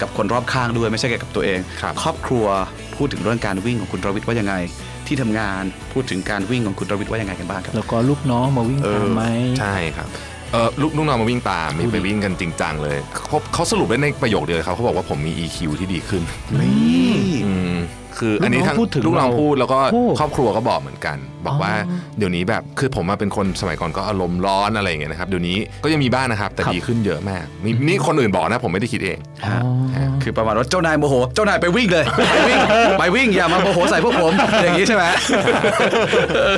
[0.00, 2.46] กับคนรอบข้างด้วยไม่ใช่แค่กับตัวเองครับ ครอบครัว
[2.96, 4.54] พูดถึงเรื่องการวิ่งของคุณรวิทย์ว่ายังไง
[5.06, 5.62] ที่ทำงาน
[5.92, 9.24] พูดถึงการวิ่งของคุณรวิทย์ว่ายังไงกันบ้างครับ แล้วก็ลูกน้องมาวิ่งเออตามไหม
[9.60, 10.08] ใช่ครับ
[10.52, 16.22] เออลูกลูกน้องมาวิ่งตามมีไปวิ่งกันจริงจังเลยเขาเขาสรุปได้ในประโยคเดียวเลยครับเขาบอกว่าผมมี EQ ที่ดีขึ้น
[16.60, 16.70] นี่อื
[17.05, 17.05] ม
[18.18, 29.58] คืออันนี้ทั้งลูกน้องพูดถึงลูกน้องเราพูดแล้วก็โอ้ครอบครัวก็บอกเหมือนกัน บอกว่าอ๋อเดี๋ยวนี้แบบคือผมมาเป็นคนสมัยก่อนก็อารมณ์ร้อนอะไรอย่างเงี้ยนะครับเดี๋ยวนี้ก็ยังมีบ้างนะครับ แต่ครับดีขึ้นเยอะมากนี่นี่คนอื่นบอกนะผมไม่ได้คิดเองอ๋อ
[30.22, 32.58] คือประมาณว่าเจ้านายโมโห เจ้านายไปวิ่งเลยไปวิ่ง
[32.98, 35.04] ไปวิ่งอย่ามาโมโหใส่พวกผมอย่างนี้ใช่ไหม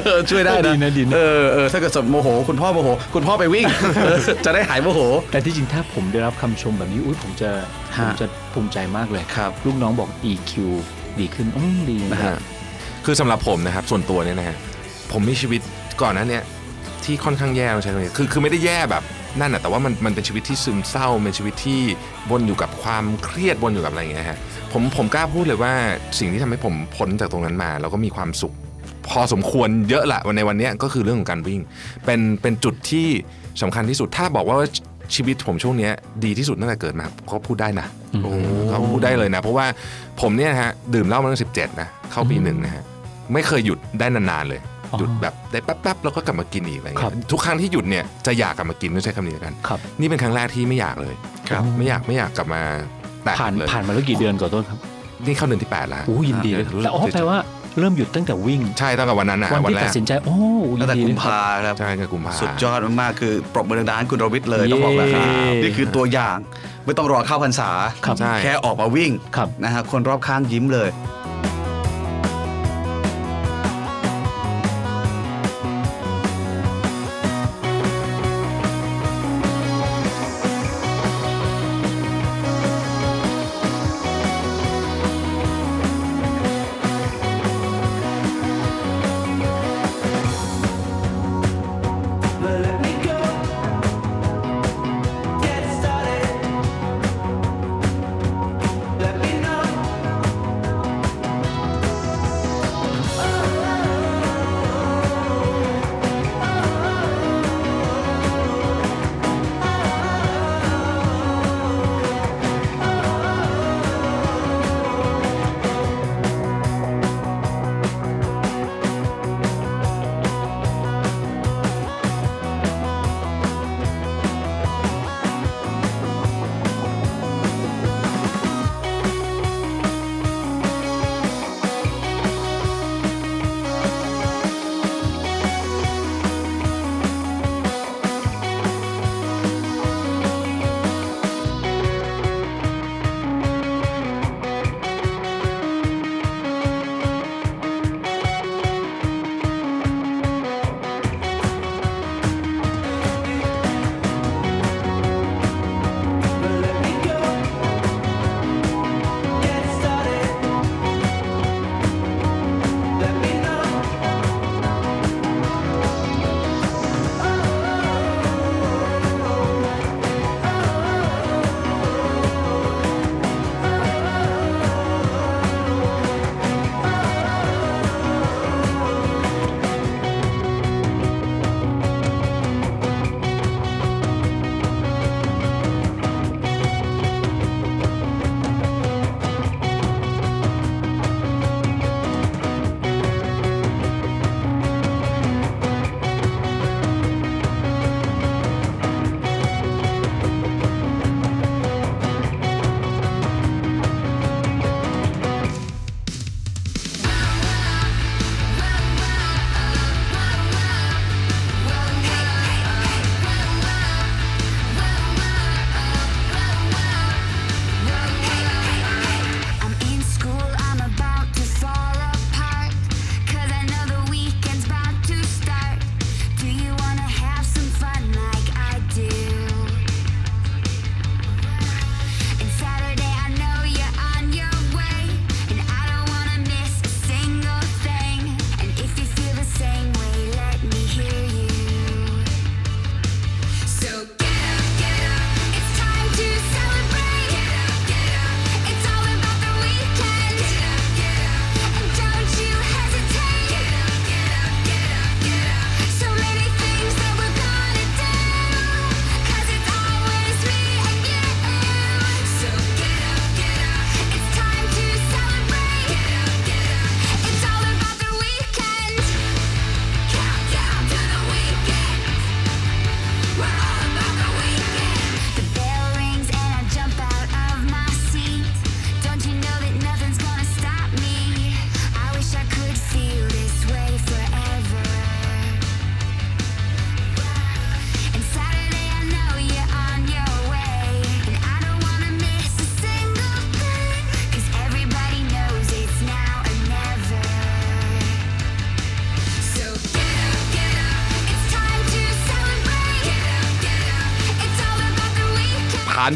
[0.04, 3.66] เออช่วยได้ดีนะนะดีนะเออเออถ้าเกิดสมโมโห คุณพ่อโมโห คุณพ่อไปวิ่ง
[4.04, 7.50] เออจะได้หายโมโห แต่ที่จริงถ้าผมได้รับคำชมแบบนี้อุ้ยผมจะ
[7.94, 10.52] ผฮะมจะภูมิใจมากเลยครับ ลูกน้องบอก EQ
[11.20, 12.38] ดีขึ้นอืมดีนะนะฮะฮะ
[13.04, 14.56] คือสำหรับผมนะครับส่วนตัวเนี่ยนะฮะ
[15.12, 15.60] ผมมีชีวิต
[16.02, 16.44] ก่อนหนั้นเนี่ย
[17.04, 19.02] ที่ค่อนข้างแย่ต้องใช้คำนี้คือคือไม่ได้แย่แบบ
[19.40, 21.80] นั่นนะแต่ว่ามันมันเป็นชีวิตที่ซึมเศร้าเป็นชีวิตที่
[22.30, 24.38] วนอยู่กับความเครียดวนอยู่กับอะไรอย่างเงี้ยฮะ
[24.72, 25.72] ผมผมกล้าพูดเลยว่า
[26.18, 28.54] สิ่งที่ทำให้ผมพ้นจากตรงนั้นมา แล้วก็มีความสุข
[29.08, 31.60] พอสมควรเยอะละวันในวันเนี้ยก็คือเรื่องของการวิ่ง
[32.04, 33.08] เป็นเป็นจุดที่
[33.62, 34.56] สำคัญที่สุดถ้าบอกว่า
[35.14, 35.92] ชีวิตผมช่วงเนี้ย
[36.24, 37.86] ดีที่สุดตั้งแต่เกิดมาก็พูดได้นะ
[38.22, 38.30] โอ้
[38.68, 39.66] เขาพูดได้เลยนะ เพราะว่า
[40.20, 42.82] ผมเนี่ยนะฮะดื่มเหล้ามาตั้งสิบเจ็ดนะเข้าปีหนึ่งนะฮะ
[43.32, 44.60] ไม่เคยหยุดได้นานๆเลย
[44.92, 51.14] อ๋อหยุดแบบได้แป๊บๆแล้วก็กลับมากินอีกอะไรครัเงี้บยทุกครั้งที่หยุดเนี่ยจะอยากกลับมากินต้องใช้คำนี้แล้วกันครับนี่เป็นครั้งแรกที่ไม่อยากเลย
[51.50, 52.62] ครับไม่อยากไม่อยากกลับมา
[53.24, 54.78] แตะผ่านเลยผ่านมาแล้วกี่เดือนก่อนต้นครับ
[55.26, 57.38] นี่เข้าเดือนที่แปดแล้วโอ้ยินดีเลยรู้สึกแต่อ๋อแปลว่า
[57.80, 60.36] เริ่มหยุดตั้งแต่วิ่ง ใช่ตั้งแต่วันนั้นนะวันวันที่แรตักดสินใจ โอ้
[60.78, 66.36] ยิตั้งนแต่ดีกุเลมยภาครับใช่กับกุมภาสุดยอดมากๆคือปรบมือดังๆให้คุณรวิทย์เลยต้องบอกแล้วครับเย้นี่คือตัวอย่าง
[66.84, 67.70] ไม่ต้องรอเข้าพรรษา
[68.04, 70.88] ครับใช่แค่ออกมาวิ่งครับนะฮะคนรอบข้างยิ้มเลย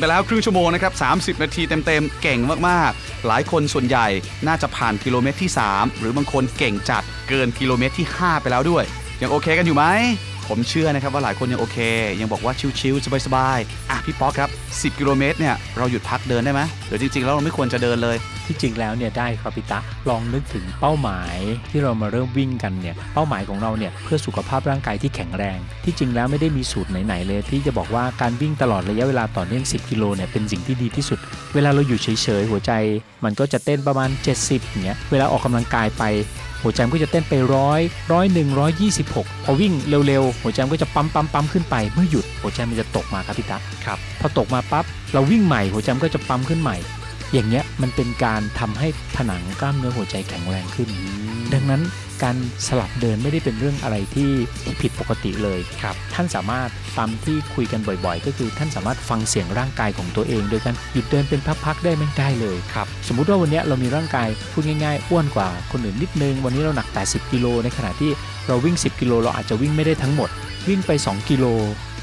[0.03, 0.92] ไปแล้วครึ่งชั่วโมงนะครับ
[1.36, 4.07] 30 นาทีเต็มๆ เก่งมากๆ หลายคนส่วนใหญ่
[4.46, 8.84] น่าจะผ่านกิโลเมตรที่ 3 หรือบางคนเก่งจัดเกินกิโลเมตรที่ 5 ไปแล้วด้วย
[9.20, 9.84] ยังโอเคกันอยู่ไหม
[10.48, 11.78] ผมเชื่อนะครับว่าหลายคนยังโอเค
[12.20, 18.16] ยังบอกว่าชิลๆสบายๆอะพี่ป๊อกครับ 10 กิโลเมตรเนี่ยเราหยุดพักเดินได้ไหมหรือจริงๆแล้วเราไม่ควรจะเดินเลย
[18.47, 19.78] ที่จริงแล้วเนี่ยได้ครับพี่ตะ
[20.09, 21.36] ลองนึกถึงเป้าหมาย
[21.70, 31.18] ที่เรามาเริ่มวิ่งกันเนี่ยเป้าหมายของเราเนี่ยเพื่อสุขภาพร่างกายที่แข็งแรง ที่จริงแล้วไม่ได้มีสูตรไหนๆเลย ที่จะบอกว่าการวิ่งตลอดระยะเวลาต่อเนื่อง 10 กิโลเนี่ยเป็นสิ่งที่ดีที่สุด
[31.55, 32.09] เวลาเราอยู่เฉ
[32.40, 32.72] ยๆหัวใจ
[33.24, 36.05] มันก็จะเต้นประมาณ 70อย่างเงี้ยเวลาออกกำลังกายไป
[36.62, 37.80] หัวใจมันก็จะเต้นไปร้อย
[38.12, 39.72] ร้อยหนึ่งร้อยยี่สิบหกพอวิ่ง
[40.07, 46.76] เร็วๆ หัวใจมันก็จะปั๊มปั๊มปั๊มขึ้นไป เมื่อหยุดหัวใจมันจะตกมาครับพี่ตะครับ พอตกมาปั๊บเราวิ่งใหม่หัวใจมันก็จะปั๊มขึ้นใหม่
[47.33, 50.89] อย่างเงี้ยมันเป็นการทำให้ผนังกล้ามเนื้อหัวใจแข็งแรงขึ้น
[51.55, 51.83] ดังนั้น
[52.22, 54.30] การสลับเดินไม่ได้เป็นเรื่องอะไรที่
[54.62, 56.68] ที่ผิดปกติเลยครับ ท่านสามารถ
[56.99, 68.11] ตามที่คุยกันบ่อยๆ ก็คือท่านสามารถฟังเสียงร่างกายของตัวเอง โดยการหยุดเดินเป็นพักๆได้ไม่ได้เลยครับสมมุติว่าวันเนี้ยเรามีร่างกายพูดง่ายๆ อ้วนกว่าคนอื่นนิดนึง วันนี้เราหนัก 80 กิโลในขณะที่
[68.49, 70.30] เราวิ่ง 10 กิโลเราอาจจะวิ่งไม่ได้ทั้งหมด
[70.68, 71.45] วิ่งไป 2 กิโล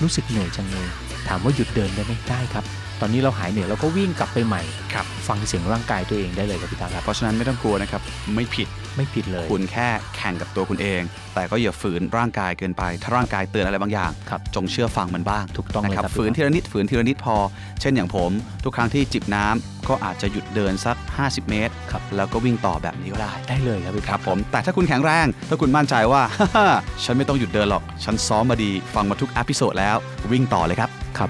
[0.01, 0.87] รู้สึกเหนื่อยจังเลย
[1.27, 2.65] ถามว่าหยุดเดินได้ไหมได้ครับ
[3.01, 4.61] ตอนนี้เราหายเหนื่อยเราก็วิ่งกลับไปใหม่
[4.93, 8.01] ครับฟังเสียงร่างกายตัวเองได้เลยครับพี่ตาครับเพราะฉะนั้นไม่ต้องกลัวนะครับ
[8.35, 11.01] ไม่ผิดไม่ผิดเลย คุณแค่แข่งกับตัวคุณเอง
[11.35, 17.35] แต่ก็อย่าฝืนร่างกายเกินไป ถ้าร่างกายเตือนอะไรบางอย่าง ครับจงเชื่อฟังมันบ้างถูกต้องเลยนะครับครับฝืนทีละนิดฝืนทีละนิดพอ
[17.81, 18.31] เช่นอย่างผม
[18.63, 26.21] ทุกครั้งที่จิบน้ำก็อาจจะหยุดเดินสัก 50 เมตร ครับ แล้วก็วิ่งต่อแบบนี้ก็ได้ ได้เลยครับพี่ครับผมแต่ถ้าคุณแข็งแรง ถ้าคุณมั่นใจว่า
[27.03, 29.97] ฉันไม่ต้องหยุดเดินหรอก ฉันซ้อมมาดี ฟังมาทุก episode แล้ว
[30.31, 31.27] วิ่งต่อเลยครับ ครั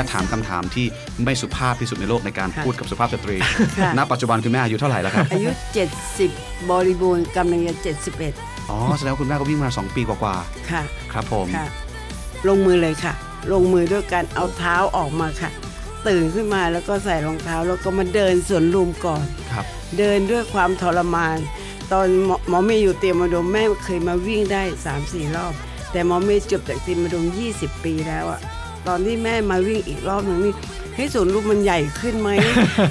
[0.00, 0.86] ญาต got ถามคำถามที่
[1.24, 3.36] ไม่สุภาพที่สุดในโลกในการค่ะพูดกับสุภาพสตรี
[3.78, 5.50] ค่ะณปัจจุบันคุณแม่อายุเท่าไหร่แล้วครับ อายุ
[6.10, 7.92] 70 บริบูรณ์กำลังจะ
[8.26, 10.34] 71 อ๋อ แสดงว่าคุณแม่ก็วิ่งมา 2 ปีกว่า
[10.70, 11.66] ค่ะๆครับผมค่ะ
[12.48, 13.12] ลงมือเลยค่ะ
[13.52, 15.50] ลงมือด้วยการเอาเท้าออกมาค่ะ
[16.08, 19.64] ตื่นขึ้นมาแล้วก็ใส่รองเท้าแล้วก็มาเดินสวนลุมก่อนครับ
[19.98, 21.36] เดินด้วยความทรมาน
[21.92, 24.62] ตอนหมอหมอเมย์อยู่เตรียมมาดมแม่เคยมาวิ่งได้
[24.98, 25.52] 3-4 รอบ
[25.92, 27.24] แต่หมอเมย์จบจากเตรียมมาดม
[27.54, 28.40] 20 ปีแล้วอะ
[28.86, 30.54] ตอนที่แม่มาวิ่งอีกรอบหนึงนี่
[30.96, 32.30] ให้สวนลุมมันใหญ่ขึ้นไหม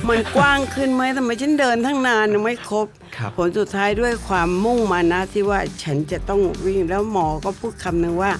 [0.09, 2.87] มันกว้างขึ้นไหมทำไมฉันเดินทั้งนานยังไม่ครบ
[3.17, 8.31] ครับผลสุดท้ายด้วยความมุ่งมานะที่ว่าฉันจะต้องวิ่งแล้วหมอก็พูดคำหนึ่งว่า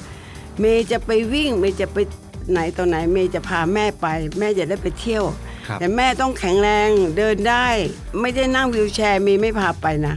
[0.59, 1.97] เมย์จะไปวิ่ง เมย์จะไป
[2.51, 4.07] ไหนตอนไหน เมย์จะพาแม่ไป
[4.39, 5.23] แม่จะได้ไปเที่ยว
[5.67, 7.67] ครับ แต่แม่ต้องแข็งแรงเดินได้
[8.21, 10.15] ไม่ได้นั่งวิวแชร์เมย์ไม่พาไปนะ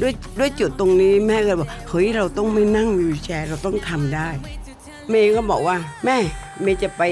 [0.00, 4.28] ด้วยด้วยจุดตรงนี้แม่ก็เลยบอกเฮ้ยเราต้องไม่นั่งวิวแชร์เราต้องทำได้
[5.10, 6.16] เมย์ก็บอกว่า แม่
[6.62, 7.02] เมย์จะไป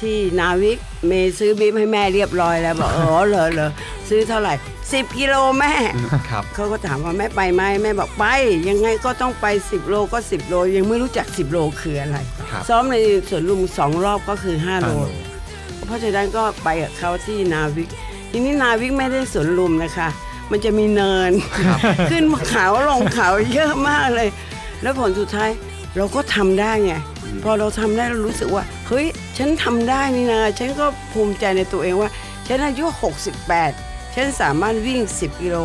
[0.00, 3.70] ที่นาวิก เมย์ซื้อบิ๊บให้แม่เรียบร้อยแล้วบอกอ๋อเหรอเหรอ
[4.08, 5.72] ซื้อเท่าไหร่ 10 กิโลแม่
[6.30, 8.24] ครับเขาก็ถามว่าแม่ไปไหมแม่บอกไป
[8.68, 12.18] ยังไงก็ต้องไป 10 โลก็ 10 โล ยังไม่รู้จัก 10 โลคืออะไร
[12.50, 12.96] ครับซ้อมใน
[13.28, 14.90] สวนลุมสองรอบก็คือ5โลห้าโล
[15.86, 17.88] เพราะฉะนั้นก็ไปกับเขาที่นาวิก
[18.30, 20.08] ทีนี้นาวิกไม่ได้สวนลุมนะคะ
[20.50, 21.32] มันจะมีเนิน
[22.10, 24.28] ขึ้นเขาลงเขาเยอะมากเลย
[24.82, 25.50] แล้วผลสุดท้าย
[25.96, 26.94] เราก็ทำได้ไง
[27.42, 29.06] พอเราทำได้เรารู้สึกว่า เฮ้ย
[29.38, 32.10] ฉันทำได้นี่นะฉันก็ภูมิใจในตัวเองว่า
[32.46, 32.86] ฉันอายุ
[33.52, 35.56] 68 ฉันสามารถวิ่ง 10 กิโล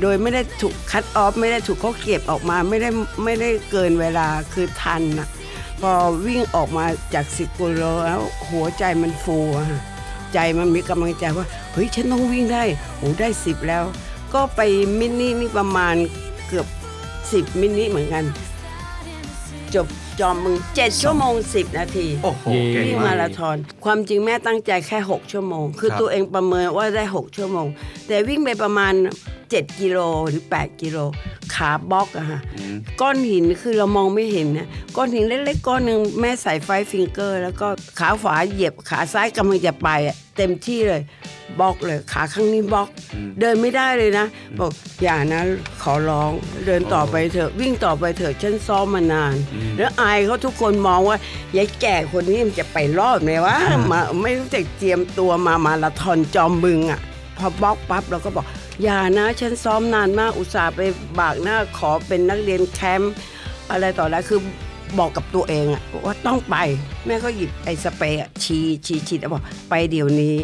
[0.00, 2.88] โดยไม่ได้ถูกคัดออฟ ไม่ได้ถูกเขาเก็บออกมาไม่ได้
[3.24, 5.28] ไม่ได้เกินเวลาคือทันนะ
[5.80, 5.92] พอ
[6.26, 9.66] วิ่งออกมาจาก 10 กิโลแล้วหัวใจมันฟูอะ
[10.32, 12.64] ใจมันมีกำลังใจว่า เฮ้ย ฉันต้องวิ่งได้
[12.96, 13.84] โอ้ได้ 10 แล้ว
[14.34, 14.60] ก็ไป
[14.98, 15.94] มินินี่ประมาณ
[16.48, 16.66] เกือบ
[17.14, 18.24] 10 มินิเหมือนกัน
[19.74, 19.86] จบ
[20.20, 27.66] จอมมึง 7 ชั่วโมง 10 นาทีโอ้โหเย้เก่งวิ่งมามากราธอน ความจริงแม่ตั้งใจแค่ 6 ชั่วโมง คือครับตัวเองประเมินว่าได้ 6 ชั่วโมง
[28.06, 28.94] แต่วิ่งไปประมาณ
[29.40, 29.98] 7 กิโล
[30.28, 30.98] หรือ 8 กิโล
[31.54, 41.02] ขาบล็อกอะฮะอืมก้อนหินคือเรามองไม่เห็นนะก้อนหินเล็กๆก้อนหนึ่งแม่ใส่ Five Finger แล้วก็ขาขวาเหยียบขาซ้ายกำลังจะไปอะเต็มที่เลย
[41.60, 42.88] บล็อกเลยขาข้างนี้บล็อก
[43.40, 44.26] เดินไม่ได้เลยนะ
[44.58, 44.70] บอก
[45.02, 45.42] อย่านะ
[45.82, 46.30] ขอร้อง
[46.66, 49.34] เดินต่อไปเถอะวิ่งต่อไปเถอะฉันซ้อมมานาน
[49.78, 51.16] แล้วอายเขาทุกคนมองว่า
[51.56, 53.56] ยายแก่คนนี้มันจะไปรอดไหมวะ
[53.90, 57.00] มาไม่รู้จักเตรียมตัวมามาราธอนจอมบึงอะ
[57.38, 58.46] พอบล็อกปั๊บเราก็บอก
[58.82, 60.80] อย่านะฉันซ้อมนานมากอุตส่าห์ไป
[61.20, 63.12] บากหน้าขอเป็นนักเรียนแคมป์
[63.70, 64.40] อะไรต่ออะไรคือ
[64.98, 66.56] บอกกับตัวเองอะว่าต้องไป
[67.06, 70.36] แม่ก็หยิบไอ้สเปรย์อะชีชีชีแล้วบอกไปเดี๋ยวนี้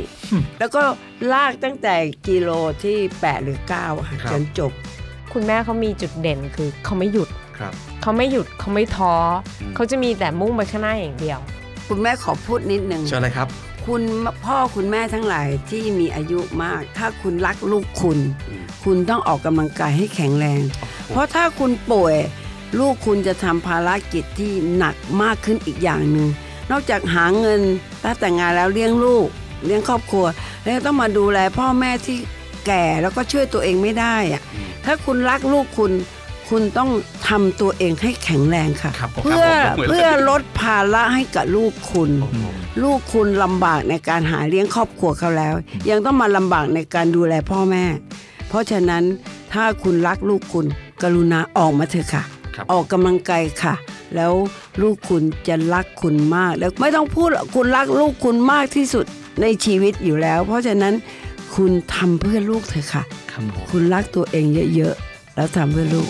[0.59, 0.83] แล้วก็
[1.33, 1.95] ลากตั้งแต่
[2.29, 2.51] กิโล
[2.85, 4.73] ที่ 8 หรือ9อะค่ะครับจนจบ
[5.33, 7.29] คุณแม่เขามีจุดเด่นคือเขาไม่หยุด
[7.59, 7.73] ครับ
[8.03, 9.21] เขาไม่หยุดเขาไม่ท้ออ
[9.71, 11.39] มเขาจะมีแต่มุ่งไปข้างหน้าอย่างเดียว
[11.89, 13.49] คุณแม่ขอพูดนิดนึงเชิญเลยครับ
[13.87, 14.03] คุณ
[14.45, 18.19] พ่อคุณแม่ทั้งหลายที่มีอายุมาก ถ้าคุณรักลูกคุณ
[18.49, 20.61] อืมคุณต้องออกกำลังกายให้แข็งแรง
[21.11, 22.17] เพราะถ้าคุณป่วย
[22.79, 26.29] ลูกคุณจะทำภารกิจที่หนักมากขึ้นอีกอย่างหนึ่ง
[26.71, 27.61] นอกจากหาเงิน
[28.03, 29.29] ถ้าแต่งงานแล้วเลี้ยงลูก
[29.65, 30.27] เลี้ยงครอบครัว
[30.63, 32.19] แล้วยังต้องมาดูแลพ่อแม่ที่
[32.67, 34.43] แก่แล้วก็ช่วยตัวเองไม่ได้อะ
[34.85, 35.93] ถ้าคุณรักลูกคุณ
[36.49, 36.91] คุณต้อง
[37.29, 42.39] ทำตัวเองให้แข็งแรงค่ะครับผมเพื่อครับผมเพื่อลดภาระให้กับลูกคุณโอ้โห
[42.83, 45.55] ลูกคุณลำบากในการหาเลี้ยงครอบครัวเขาแล้ว
[45.91, 47.85] ยังต้องมาลำบากในการดูแลพ่อแม่
[48.49, 49.03] เพราะฉะนั้น
[49.53, 50.67] ถ้าคุณรักลูกคุณ
[51.03, 52.23] กรุณาออกมาเถอะค่ะ
[52.55, 53.75] ครับออกกำลังกายค่ะ
[54.15, 54.33] แล้ว
[54.83, 59.05] ลูกคุณจะรักคุณมาก แล้วไม่ต้องพูดหรอกคุณรักลูกคุณมากที่สุด
[59.41, 60.95] ในชีวิตอยู่แล้ว เพราะฉะนั้น
[61.55, 64.45] คุณทำเพื่อลูกเถอะค่ะครับผมคุณรักตัวเอง
[64.77, 66.09] เยอะๆ แล้วทำเพื่อลูก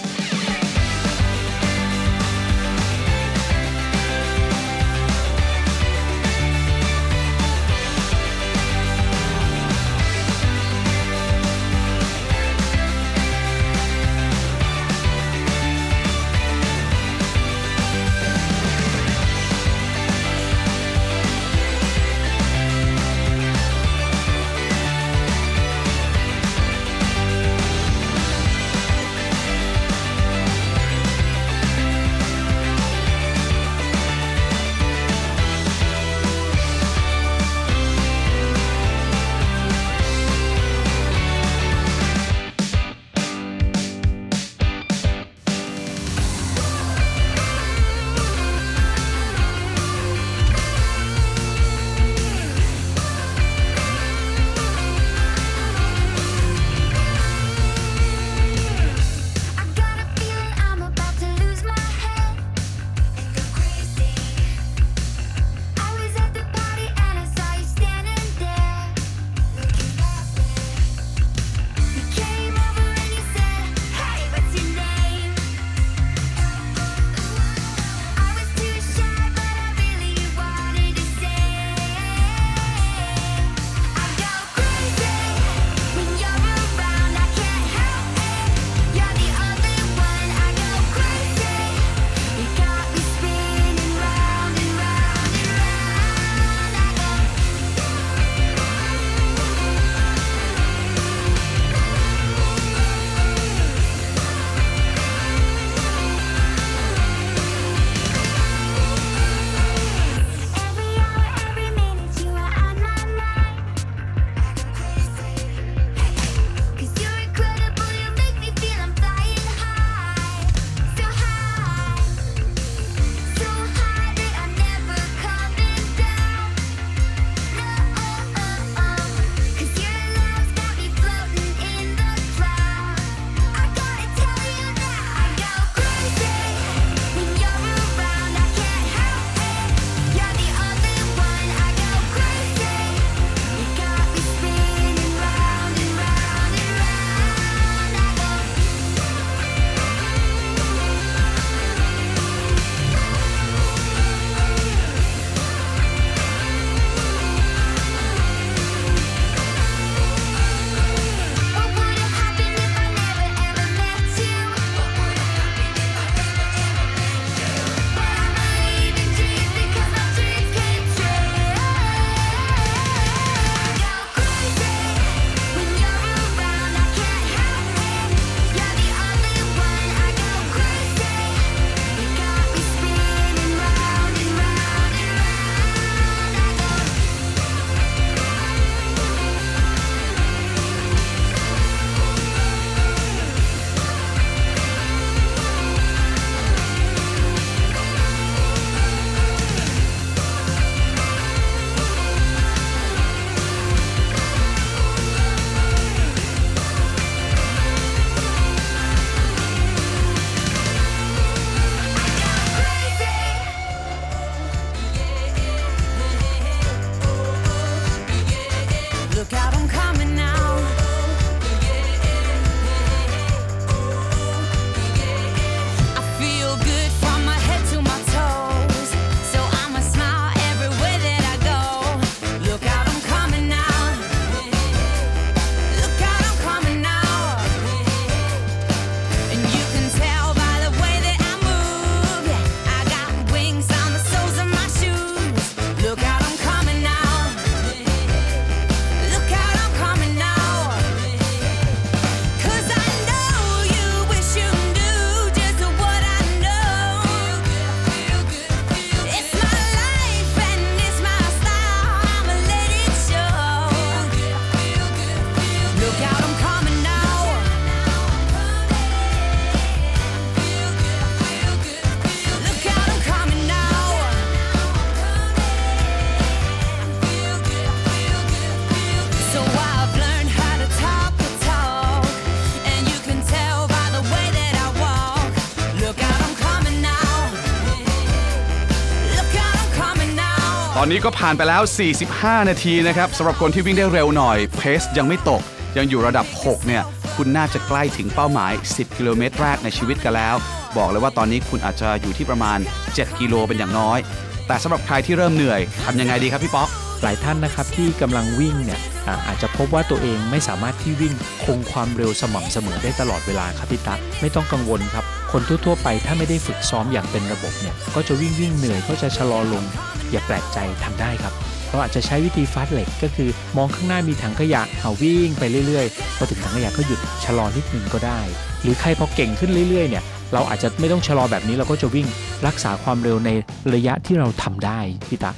[290.87, 291.63] อนนี้ก็ผ่านไปแล้ว
[292.05, 295.43] 45 นาทีนะครับสำหรับคนที่วิ่งได้เร็วหน่อย เพสยังไม่ตก
[295.77, 296.83] ยังอยู่ระดับ 6 เนี่ย
[297.17, 300.35] คุณน่าจะใกล้ถึงเป้าหมาย 10 กิโลเมตรแรกในชีวิตกันแล้ว
[300.77, 302.59] บอกเลยว่าตอนนี้คุณอาจจะอยู่ที่ประมาณ
[302.91, 303.99] 7 กิโลเป็นอย่างน้อย
[304.47, 306.69] แต่สำหรับใครที่เริ่มเหนื่อยทำยังไงดีครับพี่ป๊อก
[307.03, 311.15] หลายท่านนะครับที่กำลังวิ่งเนี่ยอาอาจจะพบว่าตัวเองไม่สามารถที่วิ่ง
[311.45, 319.65] คงความเร็วสม่ำเสมอได้ตลอดเวลาครับพี่ตาไม่ต้องกังวลครับ คนทั่วๆไปถ้าไม่ได้ฝึกซ้อมอย่างเป็นระบบเนี่ยก็จะวิ่งวิ่งเหนื่อยก็จะชะลอลง
[320.11, 321.33] อย่าแปลกใจทำได้ครับ
[321.71, 328.21] เราอาจจะใช้วิธีฟาสต์เหล็กก็คือ มองข้างหน้ามีถังขยะเอาวิ่งไปเรื่อยๆพอถึงถังขยะก็หยุดชะลอนิดนึงก็ได้
[328.63, 330.05] หรือใครพอเก่งขึ้นเรื่อยๆเนี่ย
[330.35, 332.07] เราอาจจะไม่ต้องชะลอแบบนี้เราก็จะวิ่ง
[332.47, 333.31] รักษาความเร็วใน
[333.75, 335.33] ระยะที่เราทำได้พี่ตา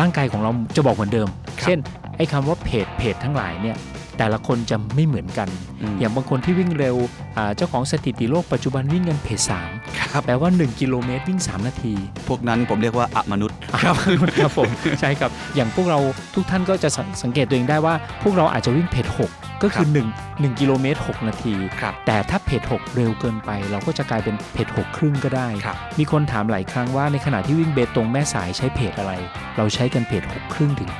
[0.00, 1.28] ร่างกายของเราจะบอกเหมือนเดิม
[1.62, 1.78] เช่น
[2.16, 3.76] ไอ้คำว่าเพจเพจทั้งหลายเนี่ย
[4.18, 5.48] แต่ละคนจะไม่เหมือนกัน
[5.80, 6.96] อืมอย่างบางคนที่วิ่งเร็ว
[7.29, 11.94] อ่าเจ้าของสถิติโลกปัจจุบันวิ่งกันเพจสามครับแปลว่า 1 กิโลเมตรวิ่ง 3 นาที
[12.28, 13.94] พวกนั้นผมเรียกว่าอมนุษย์ครับ
[14.40, 14.68] ครับผม
[15.00, 15.98] ใช่ครับ อย่างพวกเรา
[16.34, 29.12] ทุกท่านก็จะสังสังเกตตัวเองได้ว่า พวกเราอาจจะวิ่งเพจ6ก็คือ 1 1กิโลเมตร6นาทีครับแต่ถ้าเพจ6เร็วเกินไป เราก็จะกลายเป็นเพจ6ครึ่งก็ได้ครับมีคนถามหลายครั้งว่าในขณะที่วิ่งเบตงแม่สายใช้เพจอะไร
[29.56, 30.90] เราใช้กันเพจ6ครึ่งถึง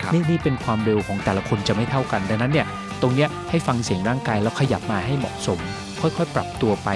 [0.00, 2.66] ครับ7นี่นี่เป็นความเร็วของแต่ละคนจะไม่เท่ากันดังนั้นเนี่ย
[3.02, 5.58] ตรงเนี้ยให้ฟังเสียงร่างกายแล้วขยับมาให้เหมาะสม
[6.00, 6.88] ค่อยๆ ปรับตัวไป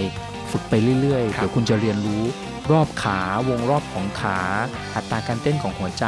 [0.52, 2.22] ฝึกไปเรื่อยๆครับเดี๋ยวคุณจะเรียนรู้
[2.72, 4.38] รอบขาวงรอบของขา
[4.94, 6.04] อัตราการเต้นของหัวใจ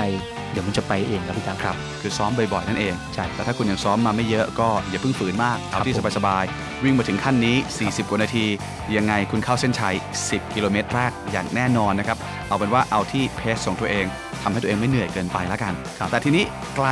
[0.51, 8.47] เดี๋ยวมันจะไปเองครับพี่ตังครับ คือซ้อมบ่อยๆนั่นเองใช่แต่ถ้าคุณยังซ้อมมาไม่เยอะก็อย่าเพิ่งฝืนมาก เอาที่ครับผมสบายๆ วิ่งมาถึงขั้นนี้ 40 กว่านาที
[8.97, 12.19] ยังไงคุณเข้าเส้นชัย 10 กิโลเมตรแรกอย่างแน่นอนนะครับ
[12.49, 14.07] เอาเป็นว่าเอาที่เพสของตัวเอง
[14.45, 15.73] ทำให้ตัวเองไม่เหนื่อยเกินไปแล้วกัน
[16.11, 16.45] แต่ทีนี้
[16.77, 16.87] ไกล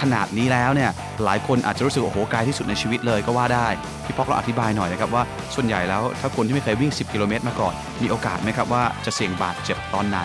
[0.00, 0.90] ขนาดนี้แล้วเนี่ย
[1.24, 3.68] หลายคนอาจจะรู้สึกว่าโอ้โหไกลที่สุดในชีวิตเลยก็ว่าได้
[4.04, 5.22] พี่ป๊อกเราอธิบายหน่อยนะครับว่า
[5.54, 10.20] ส่วนใหญ่แล้วถ้าคนที่ไม่เคยวิ่ง 10 กิโลเมตรมาก่อน มีโอกาสไหมครับว่าจะเสี่ยงบาดเจ็บตอนไหน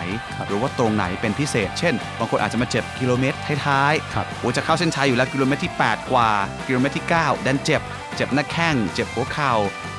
[0.46, 6.28] หรือว่าตรงไหนเป็นพิเศษ เช่น บางคนอาจจะมาเจ็บกิโลเมตรท้ายๆครับโอ้จะเข้าเส้นชัยอยู่แล้วกิโลเมตรที่ 8 กว่า
[6.66, 7.80] กิโลเมตรที่ 9 ดันเจ็บ
[8.16, 9.52] เจ็บหน้าแข้ง เจ็บหัวเข่า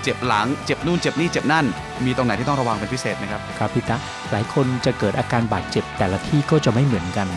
[0.03, 1.66] เจ็บหลัง เจ็บนู่นเจ็บนี่เจ็บนั่น
[2.05, 3.97] มีตรงไหนที่ต้องระวังเป็นพิเศษไหมครับ ครับพี่ตะ
[4.32, 7.28] หลายคนจะเกิดอาการบาดเจ็บแต่ละที่ก็จะไม่เหมือนกัน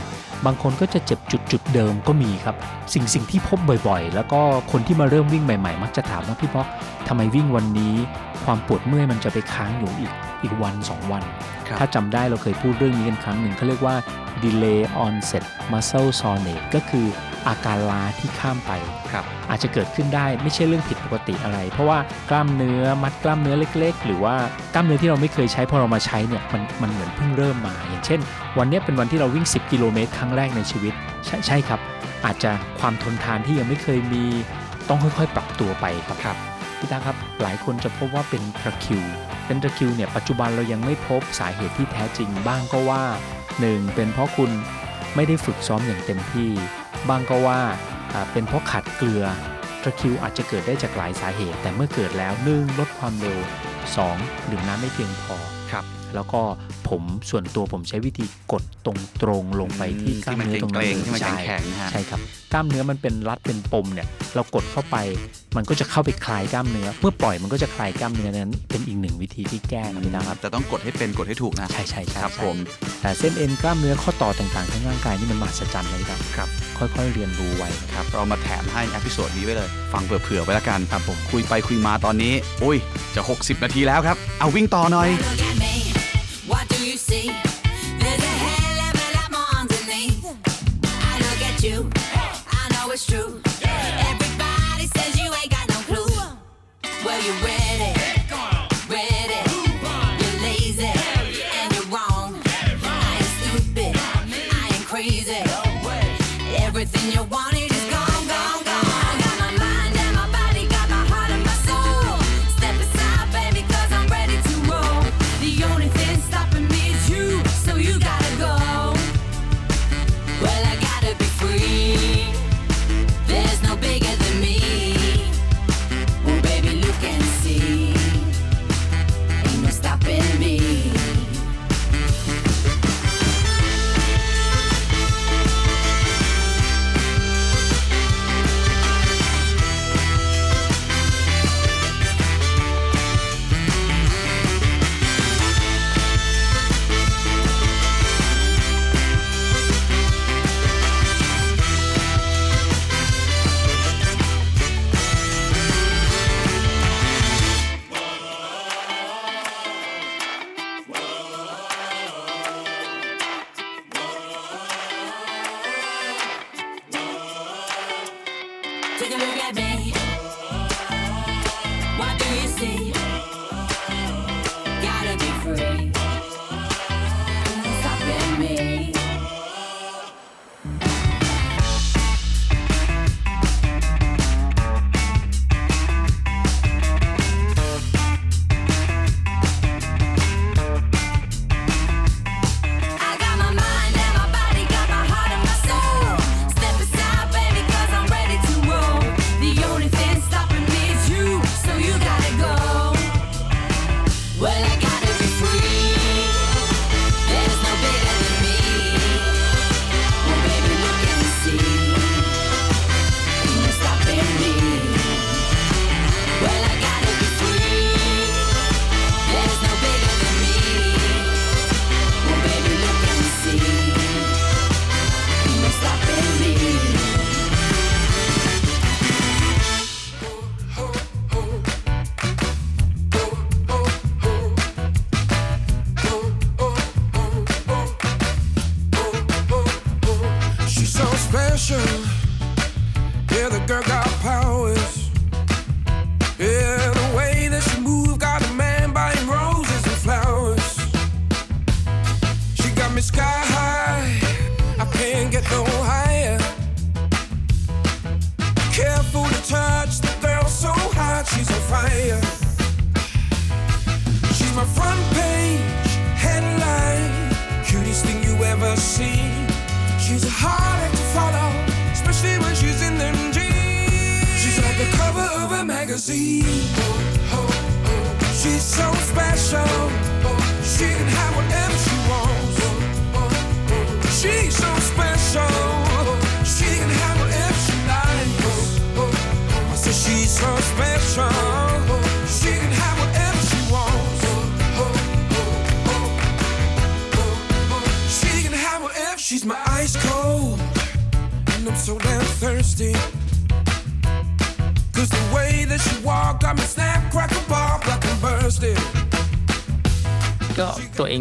[0.47, 2.57] บางคนก็จะเจ็บจุดจุดๆเดิมก็มีครับ
[2.95, 3.59] สิ่งสิ่งที่พบ
[3.89, 4.41] บ่อยๆ แล้วก็
[4.72, 6.66] คนที่มาเริ่มวิ่งใหม่ๆ มักจะถามว่าพี่ป๊อก
[7.09, 7.95] ทำไมวิ่งวันนี้
[8.45, 10.12] ความปวดเมื่อยมันจะไปค้างอยู่อีก
[10.43, 11.22] อีกวัน 2 วัน
[11.66, 13.95] ครับถ้าจำได้เราเคยพูดเรื่องนี้กันครั้งหนึ่งเขาเรียกว่า
[14.43, 17.07] delay onset muscle soreness ก็คือ
[17.49, 18.72] อาการล้าที่ข้ามไป
[19.12, 21.99] ครับอาจจะเกิดขึ้นได้ไม่ใช่เรื่องผิดปกติอะไร เพราะว่า
[22.30, 24.34] กล้ามเนื้อมัดกล้ามเนื้อเล็ก ๆ หรือว่า
[24.74, 28.20] กล้ามเนื้อที่เราไม่เคยใช้พอเรามาใช้เนี่ยมันมันเหมือนเพิ่งเริ่มมา อย่างเช่น
[28.59, 30.94] วันเนี้ยเป็นวันที่เราวิ่ง 10 กิโลเมตรครั้งแรกในชีวิต
[31.26, 31.80] ใช่ใช่ครับ
[32.24, 34.24] อาจจะความทนทานที่ยังไม่เคยมี
[34.88, 36.36] ต้องค่อยๆ ปรับตัวไปครับครับ
[36.78, 39.03] พี่ตาครับหลายคนจะพบว่าเป็นตะคริว
[39.46, 43.03] เป็นตะคริวเนี่ยปัจจุบันเรายังไม่พบสาเหตุที่แท้จริงบ้างก็ว่า
[43.49, 43.94] 1.
[43.94, 44.51] เป็นเพราะคุณ
[45.16, 46.51] ไม่ได้ฝึกซ้อมอย่างเต็มที่
[47.09, 47.61] บ้างก็ว่า
[48.12, 49.24] อ่าเป็นเพราะขาดเกลือ
[49.82, 52.78] ตะคริวอาจจะเกิดได้จากหลายสาเหตุ แต่เมื่อเกิดแล้ว 1.
[52.78, 53.38] ลดความเร็ว
[53.96, 54.51] 2.
[54.51, 55.36] ดื่มน้ำไม่เพียงพอ
[55.72, 55.84] ครับ
[56.14, 56.42] แล้วก็
[56.91, 62.20] ผมส่วนตัวผมใช้วิธีกดตรงตรงๆลงไปที่กล้ามเนื้อตรงนั้นที่มันใช่แข็งๆนะฮะใช่ครับ
[62.53, 64.97] กล้ามเนื้อมันเป็นรัดเป็นปมเนี่ย เรากดเข้าไป
[65.57, 72.57] มันก็จะเข้าไปคลายกล้ามเนื้อ เมื่อปล่อยมันก็จะคลายกล้ามเนื้อนั้น เป็นอีกหนึ่งวิธีที่แก้นะพี่นะครับแต่ต้องกดให้เป็นกดให้ถูกนะใช่ใช่ใช่ครับใช่ผม
[73.03, 82.32] แต่เส้นเอ็นกล้ามเนื้อข้อต่อต่างๆทั้งร่างกายนี่มันมหัศจรรย์เลยครับครับ ค่อยๆเรียนรู้ไว้ครับเรามาแถมให้อพิโซดนี้ไว้เลย ฟังเผื่อๆไว้แล้วกันครับผมคุยไปคุยมาตอนนี้
[82.64, 82.76] อุ้ย
[83.14, 85.09] จะ 60 นาทีแล้วครับ เอาวิ่งต่อหน่อย
[86.99, 87.28] see?
[88.01, 90.24] There's a hell of a lot more underneath.
[90.84, 93.40] I look at you, I know it's true.
[93.62, 96.12] Everybody says you ain't got no clue.
[97.05, 97.32] Well, you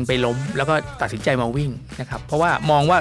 [0.08, 2.98] ไปล้ม แล้วก็ตัดสินใจมาวิ่งนะครับ เพราะว่ามองว่า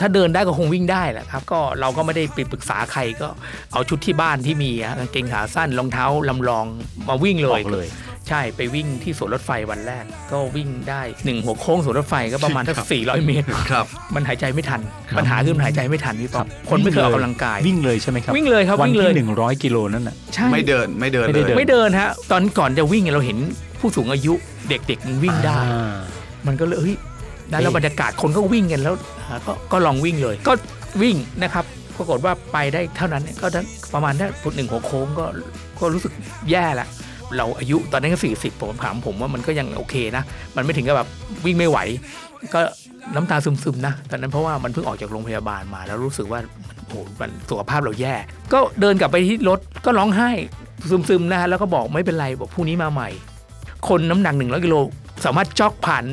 [0.00, 3.28] ถ้าเดินได้ก็คงวิ่งได้แหละครับ ก็เราก็ไม่ได้ไปปรึกษาใครก็
[3.72, 6.66] เอาชุดที่บ้านที่มีอะกางเกงขาสั้นรองเท้าลำลอง
[7.08, 7.88] มาวิ่งเลอยอกเลย
[8.28, 14.80] ใช่ไปวิ่งที่สวนรถไฟวันแรก ก็วิ่งได้หนึ่งหัวโค้งสวนรถไฟก็ประมาณสักสี่ร้อยเมตรครับมันหายใจไม่ทัน
[15.18, 23.38] ปัญหาคือมันหายใจไม่ทันพี่ป๊อปคนไม่เคยออกกำลังกายวิ่งเลยใช่ไหมครับวิ่งเลยครับวันวิ่งเลยที่หนึ่งร้อยกิโลนั่นน่ะใช่ไม่เดินไม่เดินไม่เลได้ยเดินไม่เดินฮะตอนก่อนจะวิ่งเราเห็น
[23.80, 24.34] ผู้สูงอายุ
[24.68, 25.98] เด็กๆมันวิ่งได้อ่า
[26.46, 26.96] มันก็เลยเฮ้ย
[27.50, 28.94] ได้แล้วเอ๊ะบรรยากาศคนก็วิ่งกันแล้ว
[29.28, 30.52] อ่าก็ก็ลองวิ่งเลย ก็
[31.02, 31.64] วิ่งนะครับ
[31.98, 33.60] ปรากฏว่าไปได้เท่านั้นเนี่ยก็ได้
[33.94, 35.24] ประมาณได้ฟุตหนึ่งหัวโค้งก็
[35.80, 36.12] ก็รู้สึก
[36.50, 36.86] แย่ละ
[37.36, 40.22] เราอายุตอนนั้นก็สี่สิบผมถามผมว่ามันก็ยังโอเคนะ
[40.56, 41.08] มันไม่ถึงกับแบบ
[41.44, 41.78] วิ่งไม่ไหว
[42.54, 42.60] ก็
[43.14, 46.40] น้ำตาซึมๆนะตอนนั้นเพราะว่ามันเพิ่งออกจากโรงพยาบาลมาแล้วรู้สึกว่า
[46.76, 48.14] โอ้โหมันสุขภาพเราแย่
[48.52, 50.30] ก็เดินกลับไปที่รถก็ร้องไห้
[51.08, 53.08] ซึมๆนะฮะแล้วก็บอกไม่เป็นไรบอกพรุ่งนี้มาใหม่
[53.88, 54.76] คนน้ำหนักหนึ่งร้อยกิโล
[55.24, 56.04] สามารถจ็อกผ่าน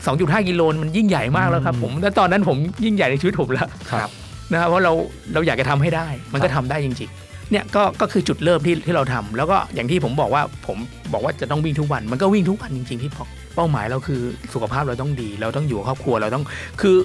[0.00, 4.10] 2.5 กิโลมันยิ่งใหญ่มากแล้วครับผมแล้วตอนนั้นผมยิ่งใหญ่ในชีวิตผมแล้วครับ
[4.52, 4.92] นะครับเพราะเรา
[5.34, 10.76] เราอยากจะทำให้ได้ มันก็ทำได้จริงๆเนี่ยก็ก็คือจุดเริ่มที่ที่เราทำแล้วก็อย่างที่ผมบอกว่าผม
[11.12, 14.20] บอกว่าจะต้องวิ่งทุกวัน มันก็วิ่งทุกวันจริงๆพี่พอกเป้าหมายเราคือ
[14.54, 16.44] สุขภาพเราต้องดี เราต้องอยู่กับครอบครัวเราต้อง
[16.80, 16.96] คือ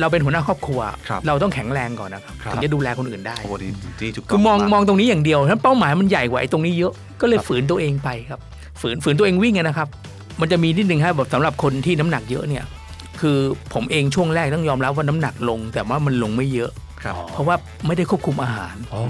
[0.00, 3.68] เราเป็นหัวหน้าครอบครัวครับเราต้องแข็งแรงก่อนนะครับครับถึงจะดูแลคนอื่นได้โอ้ดี
[4.02, 8.40] ดีถูกต้คือมองากมองตรงนี้อย่างเดียวนั้นเป้าหมายมันใหญ่กว่าไอ้ตรงนี้เยอะก็เลยฝืนตัวเองไปครับ
[8.80, 9.88] ฝืนฝืนตัวเองวิ่งอะนะครับ
[10.40, 12.64] มันจะมีนิดนึงครับแบบสำหรับคนที่น้ำหนักเยอะเนี่ย
[13.20, 13.38] คือ
[13.74, 16.70] ผมเองช่วงแรกต้องยอมรับว่าน้ำหนักลง แต่ว่ามันลงไม่เยอะ
[17.02, 19.02] ครับเพราะว่าไม่ได้ควบคุมอาหารอ๋อ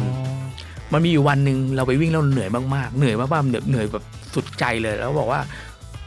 [0.93, 4.05] มันมีอยู่วันหนึ่งเราไปวิ่งแล้วเหนื่อยมากๆ เหนื่อยมากๆเหนื่อยเหนื่อยแบบ
[4.35, 5.41] สุดใจเลยแล้วบอกว่า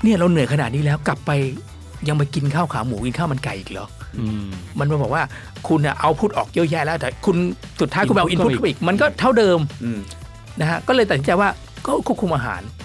[0.04, 1.32] เนี่ยเราเหนื่อยขนาดนี้แล้วกลับไป
[2.08, 3.88] ยังไปกินข้าวขาหมูกินข้าวมันไก่อีกเหรอ
[4.20, 4.48] อืม
[4.80, 5.24] มันมาบอกว่า
[5.68, 7.36] คุณอะเอาพุทออกเยอะแยะแล้วแต่คุณ
[7.82, 10.00] สุดท้ายคุณไปเอาอิน input พุตเข้าไปอีกอีกมันก็เท่าเดิมอืม
[10.60, 11.50] นะฮะก็เลยตัดสินใจว่า
[11.86, 12.83] ก็ควบคุมอาหารอ๋อ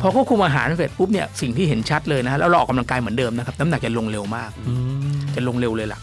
[0.00, 4.74] พอควบคุมอาหารเสร็จปุ๊บเนี่ยสิ่งที่เห็นชัดเลยนะฮะแล้วเราออกกำลังกายเหมือนเดิมนะครับน้ำหนักจะลงเร็วมากอื
[5.12, 6.00] มจะลงเร็วเลยล่ะ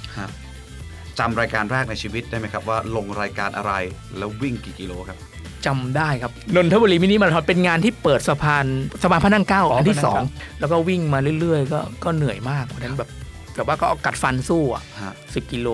[1.19, 3.73] จำรายการแรกในชีวิตได้ไหมครับว่าลงรายการอะไร
[4.17, 5.17] แล้ววิ่งกี่กิโลครับ
[5.65, 8.65] จำได้ครับนนทบุรีมินิมาราธอนเป็นงานที่เปิดสะพาน
[9.01, 13.09] สะพานพระนั่งเกล้าอ๋ออันที่พระนั่งสองเกล้แล้วก็วิ่งมาเรื่อยๆ ก็ก็เหนื่อยมากวันนั้นแบบ
[13.55, 15.67] แต่ว่าก็เอากัดฟันสู้อะฮะสิบกิโล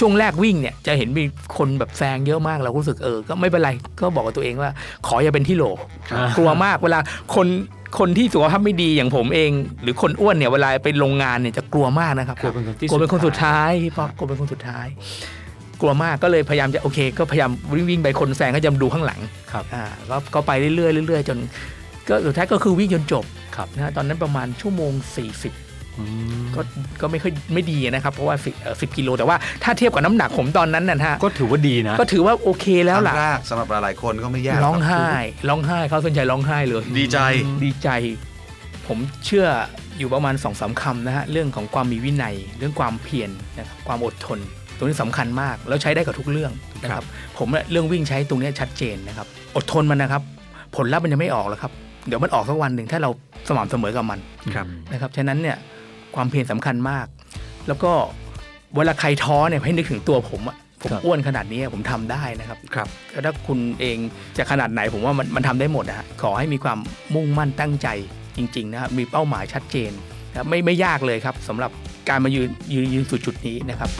[0.00, 1.24] ช่วงแรกวิ่งเนี่ยจะเห็นมี
[1.56, 3.70] คนแบบแซงเยอะมากเราก็รู้สึกเออ ก็ไม่เป็นไร
[4.00, 4.70] ก็บอกกับตัวเองว่า
[5.06, 5.64] ขออย่าเป็นที่โหล
[6.36, 6.98] กลัวมากเวลา
[7.34, 7.46] คน
[7.98, 9.50] คนที่สุขภาพไม่ดีอย่างผมเอง
[9.82, 14.86] หรือคนอ้วนเนี่ยเวลาไปโรงงานเนี่ยจะกลัวมากนะครับกลัวเป็นคนที่กลัวเป็นคนสุดท้ายพี่ป๊อกกลัวเป็นคนสุดท้าย
[15.80, 19.20] กลัวมากก็เลยพยายามจะโอเค ก็พยายามวิ่งวิ่งไปคนแซงก็จะดูข้างหลัง
[19.52, 20.72] ครับอ่าก็ก็ไปเรื่อ
[21.04, 21.38] ยๆเรื่อยๆจน
[22.08, 23.24] ก็สุดท้ายก็คือวิ่งจนจบ
[23.56, 25.69] ครับนะฮะตอนนั้นประมาณชั่วโมง 40อืม
[26.54, 26.60] ก็
[27.00, 35.06] ก็ไม่ค่อยไม่ดีนะครับ เพราะว่าสิสิบกิโลแต่ว่าถ้าเทียบกับน้ำหนักผมตอนนั้นนะฮะก็ถือว่าดีนะ ก็ถือว่าโอเคแล้วล่ะครั้งแรกสำหรับหลายๆคนก็ไม่แย่ร้องคบไห้
[35.48, 37.18] ร้องไห้เขาสนใจร้องไห้เลย ดีใจ
[37.64, 37.88] ดีใจ
[38.86, 39.46] ผมเชื่อ
[39.98, 44.38] อยู่ประมาณสองสามคำนะฮะเรื่องของความมีวินัย เรื่องความเพียรนะครับความอดทน
[44.76, 47.04] ตรงนี้สำคัญมากแล้วใช้ได้กับทุกเรื่องนะครับ
[47.38, 49.26] ผมเนี่ยเรื่องวิ่งใช้ตรงเนี้ยชัดเจนนะครับ
[49.56, 50.22] อดทนมันนะครับ
[50.76, 51.72] ผลลัพธ์มันยังไม่ออกหรอกครับ
[52.06, 53.10] เดี๋ยวมันออกสักวันหนึ่งถ้าเรา
[53.48, 54.18] สม่ำเสมอกับมัน
[54.54, 55.56] ครับนะครับฉะนั้นเนี่ย
[56.16, 57.06] ความเพียรสำคัญมาก
[57.68, 57.92] แล้วก็
[58.76, 62.88] เวลาใครท้อเนี่ยให้นึกถึงตัวผมอะผมครับอ้วนขนาดนี้ผมทำได้นะครับครับ
[63.24, 63.96] ถ้าคุณเอง
[64.36, 66.78] จะขนาดไหนผมว่ามันมันทำได้หมดนะฮะขอให้มีความ
[67.14, 67.88] มุ่งมั่นตั้งใจ
[68.36, 69.90] จริงๆนะครับมีเป้าหมายชัดเจน
[70.30, 71.70] นะครับไม่ไม่ยากเลยครับสำหรับ
[72.08, 73.90] การมายืนยืนยืนสู่จุดนี้นะครับ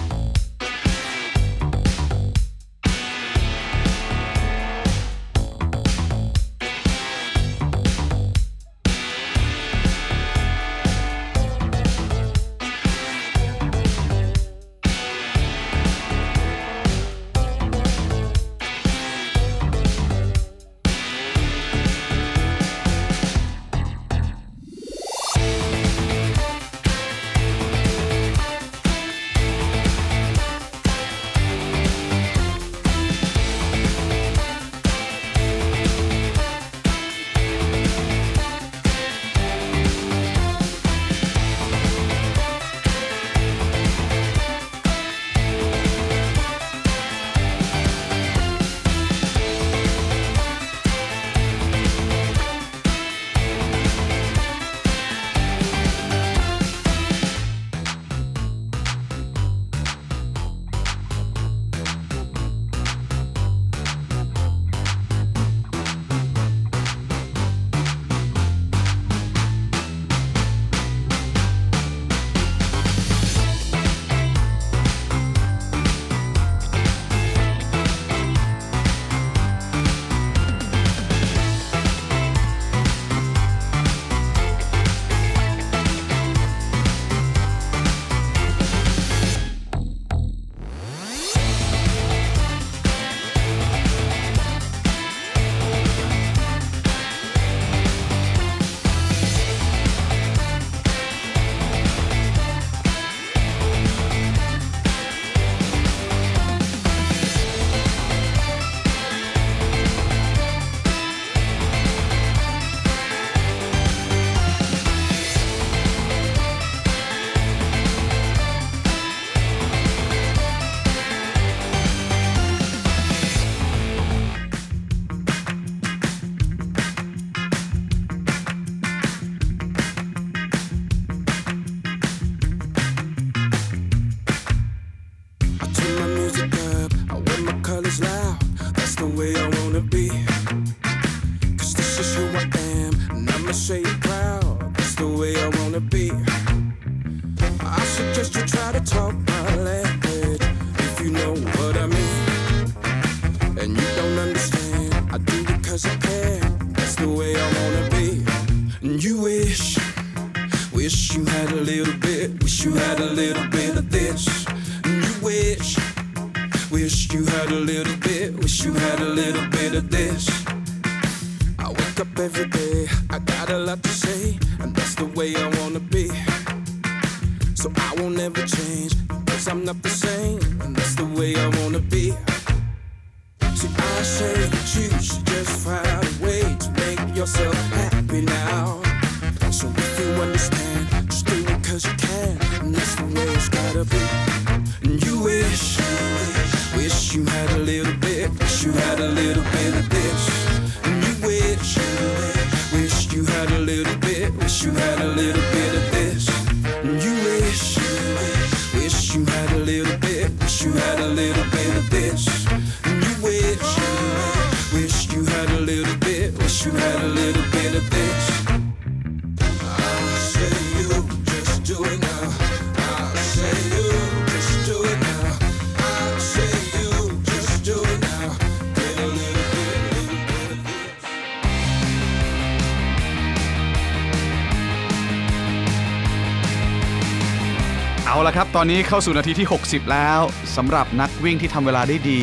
[238.13, 240.21] เอาละครับ ตอนนี้เข้าสู่นาทีที่ 60 แล้ว
[240.57, 242.21] สำหรับนักวิ่งที่ทำเวลาได้ดี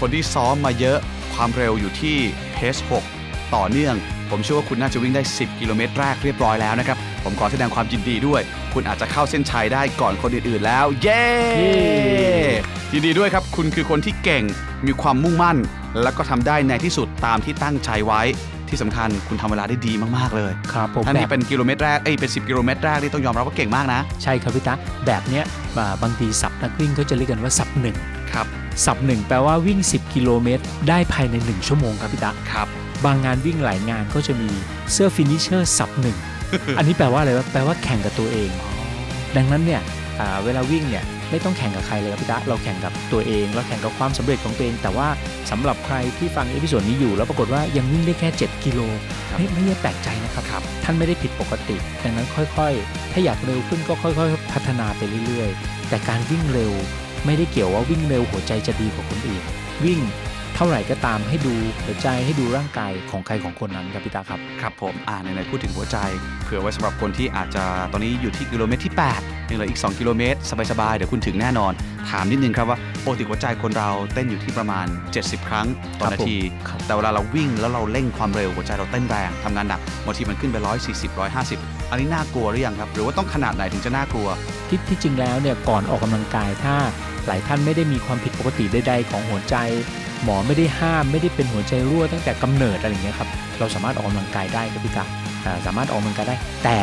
[0.00, 0.98] คนที่ซ้อมมาเยอะ
[1.34, 2.16] ความเร็วอยู่ที่
[2.52, 2.76] เพส
[3.14, 3.94] 6ต่อเนื่อง
[4.30, 8.42] ผมเชื่อว่าคุณน่าจะวิ่งได้ 10 กิโลเมตรแรกเรียบร้อยแล้วนะครับ ผมขอแสดงความยินดีด้วย
[8.74, 11.26] คุณอาจจะเข้าเส้นชัยได้ก่อนคนอื่นๆแล้ว เย้
[12.92, 14.44] ยินดีด้วยครับ คุณคือคนที่เก่ง
[14.86, 15.56] มีความมุ่งมั่น
[16.02, 18.22] แล้วก็ทำได้ในที่สุดตามที่ตั้งใจไว้
[18.70, 24.74] ที่สำคัญคุณทำเวลาได้ดีมากๆเลยครับผมท่านแบนี้บเป็นกิโลเมตรแรกเอ้ยเป็น 10 กิโลเมตรแรกที่ต้องยอมรับว่าเก่งมากนะ ใช่ครับพี่ตา
[25.06, 25.44] แบบเนี้ย
[25.78, 27.96] อ่าบางที sub นักวิ่งก็จะเรียกกันว่า sub หนึ่ง
[28.32, 28.46] ครับ
[28.84, 32.66] sub หนึ่งแปลว่าวิ่ง 10 กิโลเมตร ได้ภายใน 1 ชั่วโมงครับพี่ตาครับ
[33.04, 34.48] บางงานวิ่งหลายงานก็จะมี
[34.92, 36.16] เสื้อ finisher sub หนึ่ง
[36.78, 38.50] อันนี้แปลว่าอะไรวะแปลว่าแข่งกับตัวเอง
[39.36, 39.80] ดังนั้นเนี่ย
[40.20, 45.08] อ่าเวลาวิ่งเนี่ย ไม่ต้องแข่งกับใครเลยครับพี่ตาเราแข่งกับตัวเอง เราแข่งกับความสำเร็จของตัวเอง แต่ว่า
[45.50, 48.80] สำหรับใครที่ฟังเอพิโซดนี้อยู่ แล้วปรากฏว่ายังวิ่งได้แค่ 7 กิโล
[49.36, 56.72] ไม่ไม่ได้แปลกใจนะครับท่านไม่ได้ผิดปกติ ดังนั้นค่อยๆ ถ้าอยากเร็วขึ้นก็ค่อยๆ พัฒนาไปเรื่อยๆ แต่การวิ่งเร็ว
[57.26, 59.42] ไม่ได้เกี่ยวว่าวิ่งเร็วหัวใจจะดีกว่าคนอื่น
[59.84, 60.00] วิ่ง
[60.60, 61.54] เท่าไหร่ก็ตามให้ดู
[61.84, 65.96] หัวใจให้ดูร่างกายของใครของคนนั้นครับพี่ตาครับ ครับผมอ่าในในๆพูดถึงหัวใจ
[66.44, 70.38] เผื่อไว้สำหรับคนที่อาจจะตอนนี้อยู่ที่กิโลเมตรที่8ยังเหลืออีก 2 กิโลเมตร
[70.70, 71.72] สบายๆ เดี๋ยวคุณถึงแน่นอน
[72.10, 74.86] ถามนิดนึงครับว่าปกติหัวใจคนเราเต้นอยู่ที่ประมาณ
[75.16, 75.66] 70 ครั้ง
[75.98, 81.10] ต่อครับนาทีผมครับแต่เวลาเราวิ่งแล้วเราเร่งความเร็วหัวใจเราเต้นแรงทำงานหนักบางทีมันขึ้นไป140
[81.48, 84.28] 150 อันนี้น่ากลัวหรือยังครับ หรือว่าต้องขนาดไหนถึงจะน่ากลัว
[84.68, 86.76] ที่ที่จริงแล้วเนี่ยก่อนออกกำลังกายถ้า
[87.26, 89.56] หลายท่านไม่ได้มีความผิดปกติใดๆของหัวใจ
[90.24, 93.28] หมอไม่ได้ห้ามไม่ได้เป็นหัวใจรั่วตั้งแต่กำเนิดอะไรอย่างเงี้ยครับ
[93.58, 95.04] เราสามารถออกกำลังกายได้ครับพี่ตา
[95.66, 96.78] สามารถออกกำลังกายได้ แต่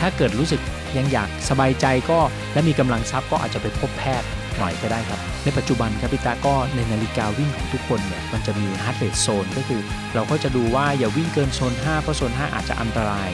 [0.00, 0.60] ถ้าเกิดรู้สึก
[0.96, 2.18] ยังอยากสบายใจก็
[2.52, 4.26] และมีกำลังทรัพย์ก็อาจจะไปพบแพทย์
[4.58, 9.80] หน่อยก็ได้ครับ ในปัจจุบันครับพี่ตาก็ในนาฬิกาวิ่งของทุกคนเนี่ยมันจะมี heart rate zone ก็คือ
[10.14, 13.28] เราก็จะดูว่าอย่าวิ่งเกินโซน 5 เพราะโซน 5 อาจจะอันตราย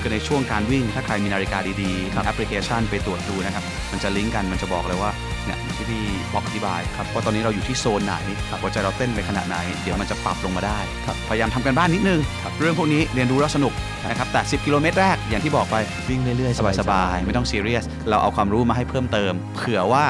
[0.00, 5.10] คือในช่วงการวิ่งถ้าใครมีนาฬิกาดีๆครับแอปพลิเคชันไปตรวจดูนะครับ มันจะลิงก์กันมันจะบอกเลยว่า
[5.46, 6.02] เนี่ยที่พี่
[6.32, 8.14] บอกอธิบายครับว่าตอนนี้เราอยู่ที่โซนไหน
[8.62, 12.20] หัวใจเราเต้นไปขนาดไหน เดี๋ยวมันจะปรับลงมาได้ครับพยายามทำการบ้านนิดนึง
[12.58, 13.72] เรื่องพวกนี้เรียนรู้แล้วสนุก
[14.08, 15.76] นะครับแต่ 10 กิโลเมตรแรกอย่างที่บอกไป
[16.08, 20.04] วิ่งเรื่อยๆสบายๆไม่ต้องซีเรียสเราเอาความรู้มาให้เพิ่มเติม เผื่อว่า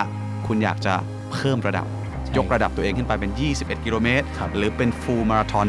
[0.46, 0.94] คุณอยากจะ
[1.32, 1.86] เพิ่มระดับ
[2.36, 5.66] ยกระดับตัวเองขึ้นไปเป็น 21 กิโลเมตรครับหรือเป็น full marathon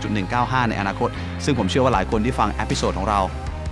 [0.00, 1.08] 42.195 ในอนาคต
[1.44, 3.20] ซึ่งผมเชื่อว่าหลายคนที่ฟัง episode ของเรา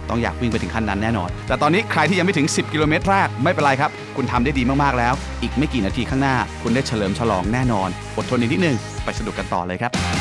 [0.09, 10.20] ต้องอยากวิ่งไปถึงขั้นนั้นแน่นอน แต่ตอนนี้ใครที่ยังไม่ถึง 10 กิโลเมตรแรกไม่เป็นไรครับ คุณทำได้ดีมาก ๆ แล้ว อีกไม่กี่นาทีข้างหน้า คุณได้เฉลิมฉลองแน่นอน อดทนอีกนิดนึง ไปสนุกกันต่อเลยครับ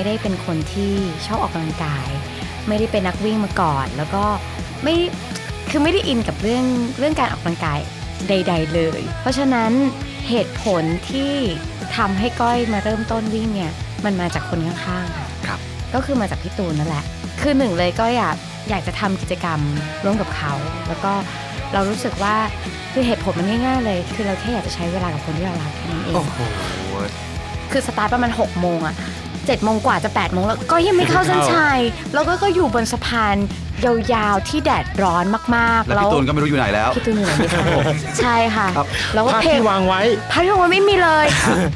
[0.00, 0.92] ไม่ได้เป็นคนที่
[1.26, 2.08] ชอบออกกำลังกาย
[2.68, 4.24] ไม่ได้เป็นนักวิ่งมาก่อน แล้วก็
[4.82, 4.94] ไม่
[5.70, 6.64] คือไม่ได้อินกับเรื่อง
[6.98, 7.78] เรื่องการออกกำลังกาย
[8.28, 9.72] ใด ๆ เลย เพราะฉะนั้น
[10.28, 11.32] เหตุผลที่
[11.96, 13.72] ทำให้ก้อยมาเริ่มต้นวิ่งเนี่ย
[14.04, 15.60] มันมาจากคนข้างๆค่ะครับ
[15.94, 17.04] ก็คือมาจากพี่ตูนนั่นแหละ
[17.40, 18.36] คือหนึ่งเลยก็อยาก
[18.70, 19.60] อยากจะทำกิจกรรม
[20.04, 20.52] ร่วมกับเขา
[20.88, 21.12] แล้วก็
[21.72, 22.36] เรารู้สึกว่า
[22.92, 26.38] คือเหตุผลมันง่ายๆเลย คือเราแค่อยากจะใช้เวลากับคนที่เรารักแค่นั้นเองโอ้โห
[27.70, 28.94] คือสตาร์ทประมาณ6กโมงอะ
[29.46, 31.80] เจ็ดโมงกว่าจะ8ปดโมงแล้วก็ยังไม่เข้าเส้นชัย
[32.14, 33.36] แล้วก็ก็อยู่บนสะพาน
[33.86, 35.24] ยาวๆที่แดดร้อน
[35.56, 37.80] มากๆแล้วพี่ตูนก็ไม่รู้อยู่ไหนแล้ว พี่ตูนอยู่ไหนไม่รู้
[38.18, 40.00] ใช่ค่ะ ครับ แล้วก็ภาพเพลงที่วางไว้
[40.32, 41.26] ภาพที่วางไว้ไม่มีเลย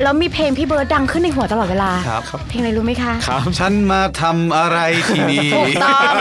[0.03, 4.79] แล้วมีเพลงพี่เบิร์ดดังขึ้นในหัวตลอดเวลา ครับ เพลงอะไรรู้ไหมคะ ครับ ฉันมาทำอะไร
[5.09, 6.15] ที่นี่ถูกต้อง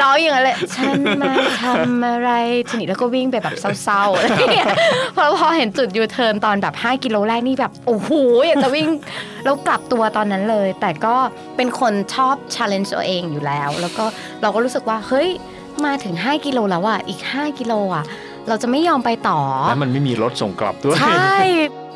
[0.00, 1.32] ร้องอย่างนั้นเลยฉันมา
[1.62, 2.30] ทำอะไร
[2.68, 4.66] ทีนี้แล้วก็วิ่งไปแบบเศร้าๆอะไรอย่างเงี้ย
[5.16, 8.10] พอพอเห็นจุดยูเทิร์นตอนแบบ 5 กิโลแรกนี่แบบ โอ้โห
[8.46, 8.88] อยากจะวิ่ง
[9.44, 11.16] แล้วกลับตัวตอนนั้นเลย แต่ก็
[11.56, 14.04] เป็นคนชอบ challenge ตัวเองอยู่แล้ว แล้วก็
[14.42, 15.21] เราก็รู้สึกว่าเฮ้ย
[15.84, 18.04] มาถึง 5 กิโลแล้วอะ อีก 5 กิโลอะ
[18.48, 19.38] เราจะไม่ยอมไปต่อ
[19.68, 21.36] แล้วมันไม่มีรถส่งกลับด้วย ใช่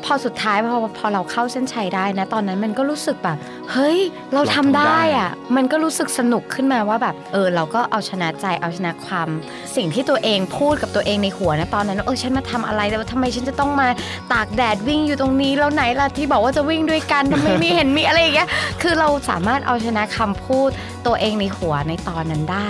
[0.05, 3.37] พอสุดท้ายพอพอเราเข้าเส้นชัยได้นะ ตอนนั้นมันก็รู้สึกแบบ
[3.71, 3.99] เฮ้ย
[4.33, 9.27] เราทำได้อะมันก็รู้สึกสนุกขึ้นมาว่าแบบ เออ เราก็เอาชนะใจ เอาชนะความ
[9.75, 13.87] สิ่งที่ตัวเองพูดกับตัวเองในหัวนะ ตอนนั้นว่าเออ ฉันมาทำอะไรแต่ว่าทำไมฉันจะต้องมา
[14.33, 18.49] ตากแดดวิ่งอยู่ตรงนี้ แล้วไหนล่ะที่บอกว่าจะวิ่งด้วยกันทำไมไม่เห็นมีอะไรอย่างเงี้ย
[18.81, 20.69] คือเราสามารถเอาชนะคำพูด
[21.05, 22.69] ตัวเองในหัวในตอนนั้นได้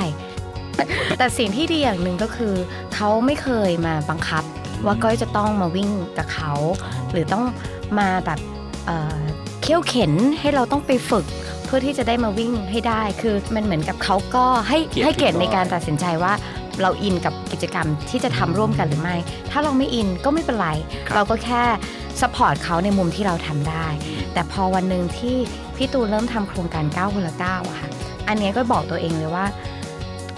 [1.17, 2.53] แต่สิ่งที่ดีอย่างหนึ่งก็คือ
[2.95, 4.43] เขาไม่เคยมาบังคับ
[4.85, 6.53] ว่าก้อยจะต้องมาวิ่งกับเขา
[7.11, 7.43] หรือต้อง
[7.99, 8.39] มาแบบ
[8.85, 9.19] เอ่อ
[9.61, 11.25] เขี่ยวเข็นให้เราต้องไปฝึก
[11.65, 16.33] เพื่อที่จะได้มาวิ่งให้ได้ คือมันเหมือนกับเขาก็ให้เกียรติให้เกียรติพี่ในก้อยการตัดสินใจว่า
[16.81, 19.15] เราอินกับกิจกรรมที่จะทำร่วมกันหรือไม่
[19.51, 20.69] ถ้าเราไม่อินก็ไม่เป็นไร
[21.07, 21.63] ครับเราก็แค่
[22.21, 23.87] สปอร์ตเขาในมุมที่เราทำได้
[24.33, 25.35] แต่พอวันหนึ่งที่
[25.77, 27.89] พี่ตูนเริ่มทำโครงการ9คนละ9อะค่ะ
[28.27, 29.45] อันเนี้ยก็บอกตัวเองเลยว่า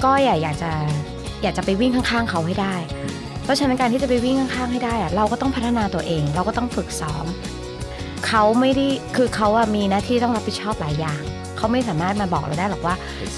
[0.04, 0.72] ก็อยากอยากจะ
[1.44, 2.76] อยากจะไปวิ่งข้างๆเขาให้ได้
[3.44, 7.26] เพราะฉะนั้นการที่จะไปวิ่งข้างๆให้ได้อะเราก็ต้องพัฒนาตัวเอง เราก็ต้องฝึกซ้อม
[8.28, 11.22] เขาไม่ได้คือเขาอะมีหน้าที่ต้องรับผิดชอบหลายอย่าง
[11.58, 12.96] เขาไม่สามารถมาบอกเราได้หรอกว่า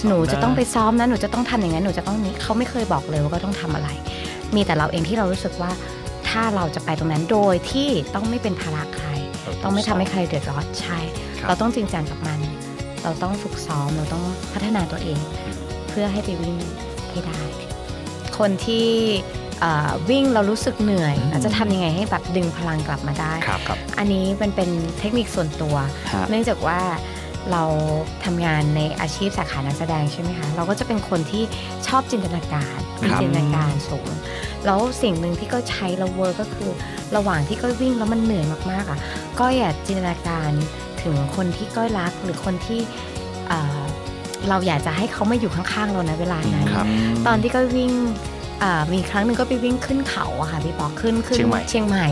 [0.07, 3.89] หนูจะต้องไปซ้อมนะหนูจะต้องทำอย่างนั้นหนูจะต้องนี้เขาไม่เคยบอกเลยว่าก็ต้องทำอะไร
[4.55, 5.71] มีแต่เราเองที่เรารู้สึกว่า
[6.29, 9.07] ถ้าเราจะไปตรงนั้นโดยที่ต้องไม่เป็นภาระใคร
[9.63, 10.99] ต้องไม่ทำให้ใครเดือดร้อนใช่
[11.39, 12.39] ครับเราต้องจริงจังกับมัน
[13.03, 14.23] เราต้องฝึกซ้อมเราต้อง
[14.53, 15.19] พัฒนาตัวเอง
[15.91, 16.55] เพื่อให้ไปวิ่ง
[17.11, 17.41] ให้ได้
[18.37, 18.87] คนที่
[19.59, 24.69] เอ่อวิ่งเรารู้สึกเหนื่อยเราจะทำยังไงให้แบบดึงพลังกลับมาได้ครับครับอันนี้มันเป็น
[24.99, 25.75] เทคนิคส่วนตัว
[26.13, 26.79] ฮะเนื่องจากว่า
[27.51, 27.63] เรา
[28.25, 31.43] ทำงานในอาชีพสาขานักแสดงใช่ไหมคะ เราก็จะเป็นคนที่
[31.87, 34.09] ชอบจินตนาการมีครับจินตนาการสูง
[34.65, 36.69] แล้วสิ่งหนึ่งที่ก็ใช้แล้วเวิร์กก็คือ
[37.15, 38.99] ระหว่างที่ก้อยวิ่งแล้วมันเหนื่อยมากๆอะ
[39.39, 40.51] ก็อยากจินตนาการ
[41.03, 42.79] ถึงคนที่ก้อยรักหรือคนที่
[44.41, 46.85] เอ่อเราอยากจะให้เขามาอยู่ข้างๆเราในเวลานั้น ครับ
[47.27, 47.91] ตอนที่ก้อยวิ่ง
[48.65, 52.07] อ่ามีครั้งหนึ่งก็ไปวิ่งขึ้นเขาอะค่ะพี่ปอขึ้นขึ้นเชียงใหม่ เชียงใหม่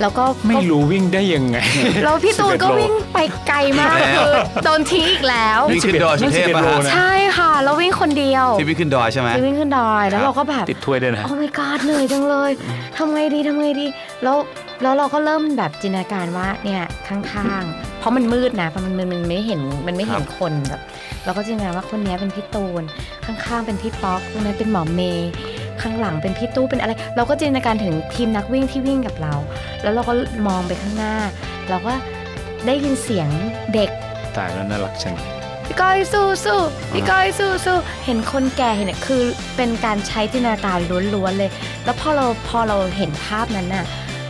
[0.00, 1.58] แล้วก็ไม่ก็รู้วิ่งได้ยังไง
[2.04, 3.18] แล้วพี่ตูนก็11โล วิ่งไป
[3.48, 4.34] ไกลมากแล้วคือ
[4.64, 12.50] โดนทิ้งอีกแล้ว วิ่งขึ้นดอยสุเทพ11ป่ะโลฮะนะใช่ค่ะแล้ววิ่งคนเดียวที่วิ่งขึ้นดอยใช่ไหม ที่วิ่งขึ้นดอยแล้วเราก็แบบ ติดถ้วยด้วยนะ โอ้ my god เหนื่อยจังเลย
[12.96, 13.86] ทำไงดีทำไงดี
[14.22, 14.36] แล้ว
[14.82, 20.80] แล้วเราก็เริ่มแบบจินตนาการว่าเนี่ยข้างๆ เพราะมันมืดนะเพราะมันมันมันไม่เห็นมันไม่เห็นคนแบบ
[21.24, 22.82] เราก็จินตนาการว่าคนเนี้ยเป็นพี่ตูน
[23.24, 25.30] ข้างๆ เป็นพี่ป๊อกตรงนั้นเป็นหมอเมย์
[25.82, 29.34] ข้างหลังเป็นพี่ตู้เป็นอะไร เราก็จินตนาการถึงทีมนักวิ่งที่วิ่งกับเรา
[29.82, 30.12] แล้วเราก็
[30.48, 31.14] มองไปข้างหน้า
[31.68, 31.92] เราก็
[32.66, 33.28] ได้ยินเสียง
[33.74, 33.90] เด็ก
[34.36, 35.14] ตายแล้วน่ารักจัง
[35.66, 36.60] พี่ก้อยสู้สู้
[36.94, 39.22] พี่ก้อยสู้สู้เห็นคนแก่เห็นเนี่ยคือ
[39.56, 40.78] เป็นการใช้จินตนาการ
[41.14, 41.50] ล้วนๆเลย
[41.84, 43.84] แล้วพอเราพอเราเห็นภาพนั้นน่ะ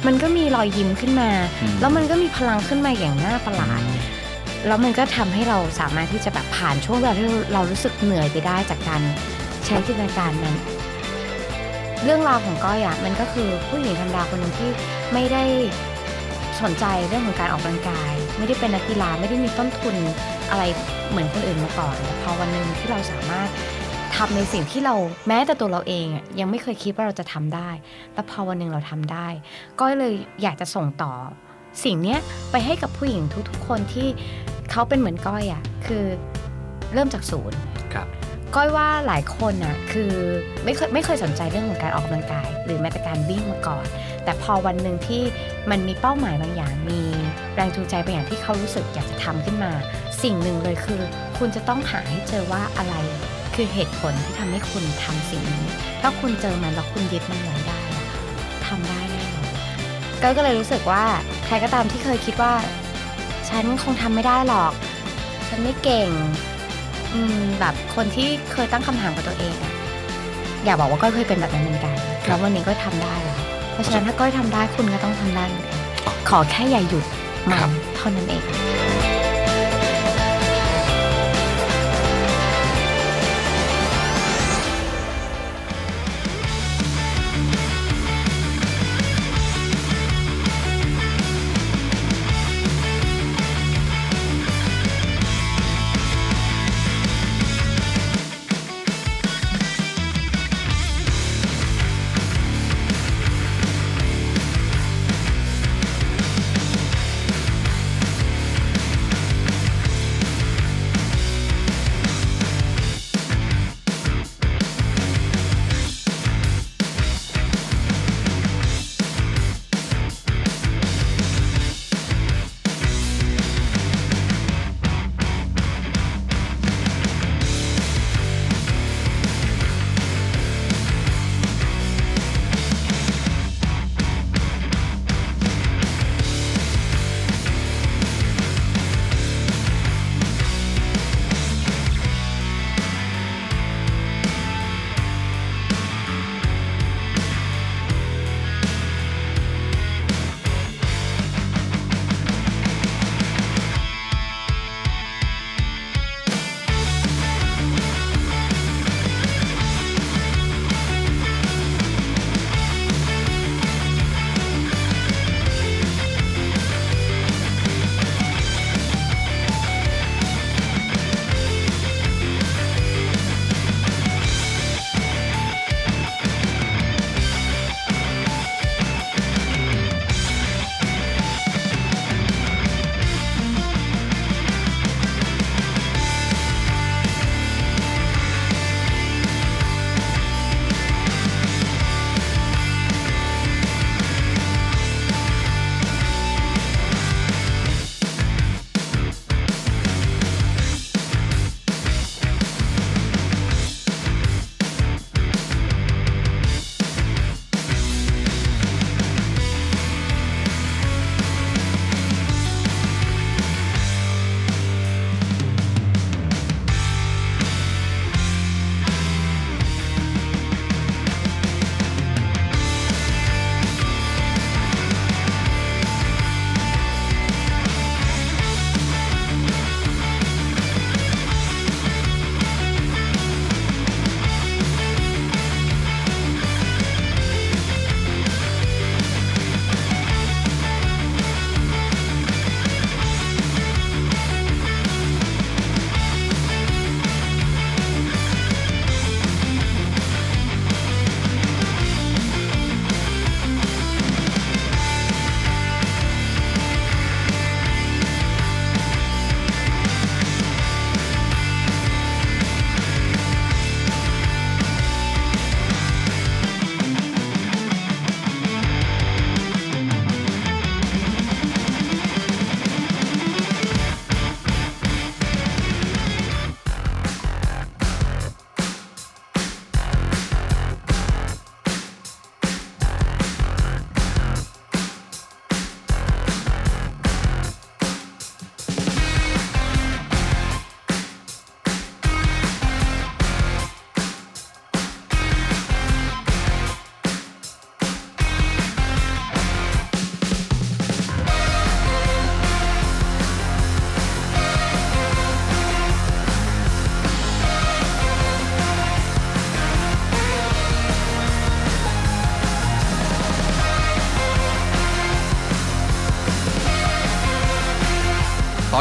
[0.06, 1.30] มันก็มีรอยยิ้มขึ้นมา
[1.62, 3.82] อืมแล้วมันก็มีพลังขึ้นมาอย่างน่าประหลาด
[4.66, 9.02] แล้วมันก็ทำให้เราสามารถที่จะแบบผ่านช่วงเวลาที่เรารู้สึกเหนื่อยไปได้จากการ
[9.66, 10.56] ใช้จินตนาการนั้น
[12.04, 14.70] เรื่องราวของก้อยอะมันก็คือผู้หญิงธรรมดาคนหนึ่งที่
[15.12, 15.44] ไม่ได้
[16.62, 19.96] สนใจเรื่องของการออกกำลังกาย ไม่ได้เป็นนักกีฬาไม่ได้มีต้นทุน
[20.50, 20.62] อะไร
[21.10, 23.48] เหมือนคนอื่นมาก่อนแต่พอวันหนึ่งที่เราสามารถ
[24.24, 24.96] ทำในสิ่งที่เรา
[25.28, 27.70] แม้แต่ตัวเราเองอะยังไม่เคยคิดว่าเราจะทำได้
[28.14, 29.28] แล้วพอวันหนึ่งเราทำได้
[29.80, 31.12] ก็เลยอยากจะส่งต่อ
[31.84, 32.18] สิ่งเนี้ย
[32.50, 34.08] ไปให้กับผู้หญิงทุกๆ คนที่
[34.70, 36.04] เขาเป็นเหมือนก้อยอะคือ
[36.94, 37.58] เริ่มจากศูนย์
[37.94, 38.06] ครับ
[38.56, 40.12] ก้อยว่าหลายคนน่ะคือ
[40.64, 43.84] ไม่เคยไม่เคยสนใจเรื่องของการออกกำลังกาย หรือแม้แต่การวิ่งมาก่อน
[44.24, 45.22] แต่พอวันหนึ่งที่
[45.70, 47.00] มันมีเป้าหมายบางอย่างมี
[47.54, 49.72] แรงจูงใจบางอย่างที่เขารู้สึกอยากจะทำขึ้นมา
[50.22, 51.00] สิ่งหนึ่งเลยคือ
[51.38, 52.96] คุณจะต้องหาให้เจอว่าอะไร
[53.60, 55.66] คือเหตุผลที่ทำให้คุณทำสิ่งนี้
[56.00, 58.04] ถ้าคุณเจอมันแล้วคุณยึดมันไว้ได้อะ
[58.66, 59.46] ทำได้แน่นอน
[60.22, 61.04] ก้อยก็เลยรู้สึกว่า
[61.46, 62.52] ใครก็ตามที่เคยคิดว่า
[63.48, 64.72] ฉันคงทำไม่ได้หรอก
[65.48, 66.10] ฉฉันไม่เก่ง
[67.12, 69.74] อืมแบบคนที่เคยตั้งคำถามกับตัวเองอะ
[70.64, 71.96] อยากบอกว่าก้อยเคยเป็นแบบนั้นเหมือนกัน
[72.26, 73.40] แล้ววันนี้ก็ทำได้แล้ว
[73.72, 75.78] เพราะฉะนั้นถ้าก้อยทำได้คุณก็ต้องทำได้เหมือนกัน
[76.28, 77.04] ขอแค่อย่าหยุด
[77.50, 77.60] มัน
[77.96, 78.44] เท่านั้นเอง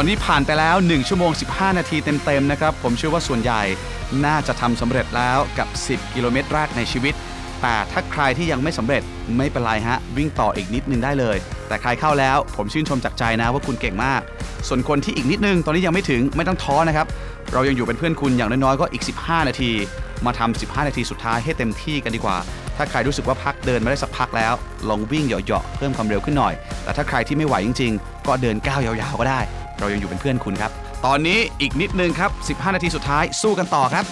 [0.02, 3.62] อนนี้ผ่านไปแล้ว 1 ชั่วโมง 15 นาทีเต็มๆนะครับ ผมเชื่อว่าส่วนใหญ่
[4.24, 7.14] น่าจะทำสำเร็จแล้วกับ 10 กิโลเมตรแรกในชีวิต
[7.62, 9.02] แต่ถ้าใครที่ยังไม่สำเร็จ
[9.36, 11.36] ไม่เป็นไรฮะ วิ่งต่ออีกนิดนึงได้เลย
[11.68, 14.20] แต่ใครเข้าแล้วผมชื่นชมจากใจนะว่าคุณเก่งมาก
[14.68, 17.06] ส่วนคนที่อีกนิดนึงตอนนี้ยังไม่ถึงไม่ต้องท้อนะครับ
[17.52, 19.70] เรายังอยู่เป็นเพื่อนคุณอย่างน้อยๆก็อีก 15 นาที
[20.26, 22.36] มาทำ15 นาทีสุดท้ายให้เต็มที่กันดีกว่า
[22.76, 24.52] ถ้าใครรู้สึกว่าพักเดินมาได้สักพักแล้ว
[24.88, 26.54] ลองวิ่งเหยาะๆเพิ่มความเร็วขึ้นหน่อย
[26.84, 29.40] แต่ถ้าใครที่ไม่ไหวจริง ๆ ก็เดินก้าวยาวๆก็ได้
[29.80, 30.70] เรายังอยู่เป็นเพื่อนคุณครับ
[31.06, 32.30] ตอนนี้อีกนิดนึงครับ
[32.60, 34.04] 15 นาทีสุดท้ายสู้กันต่อครับ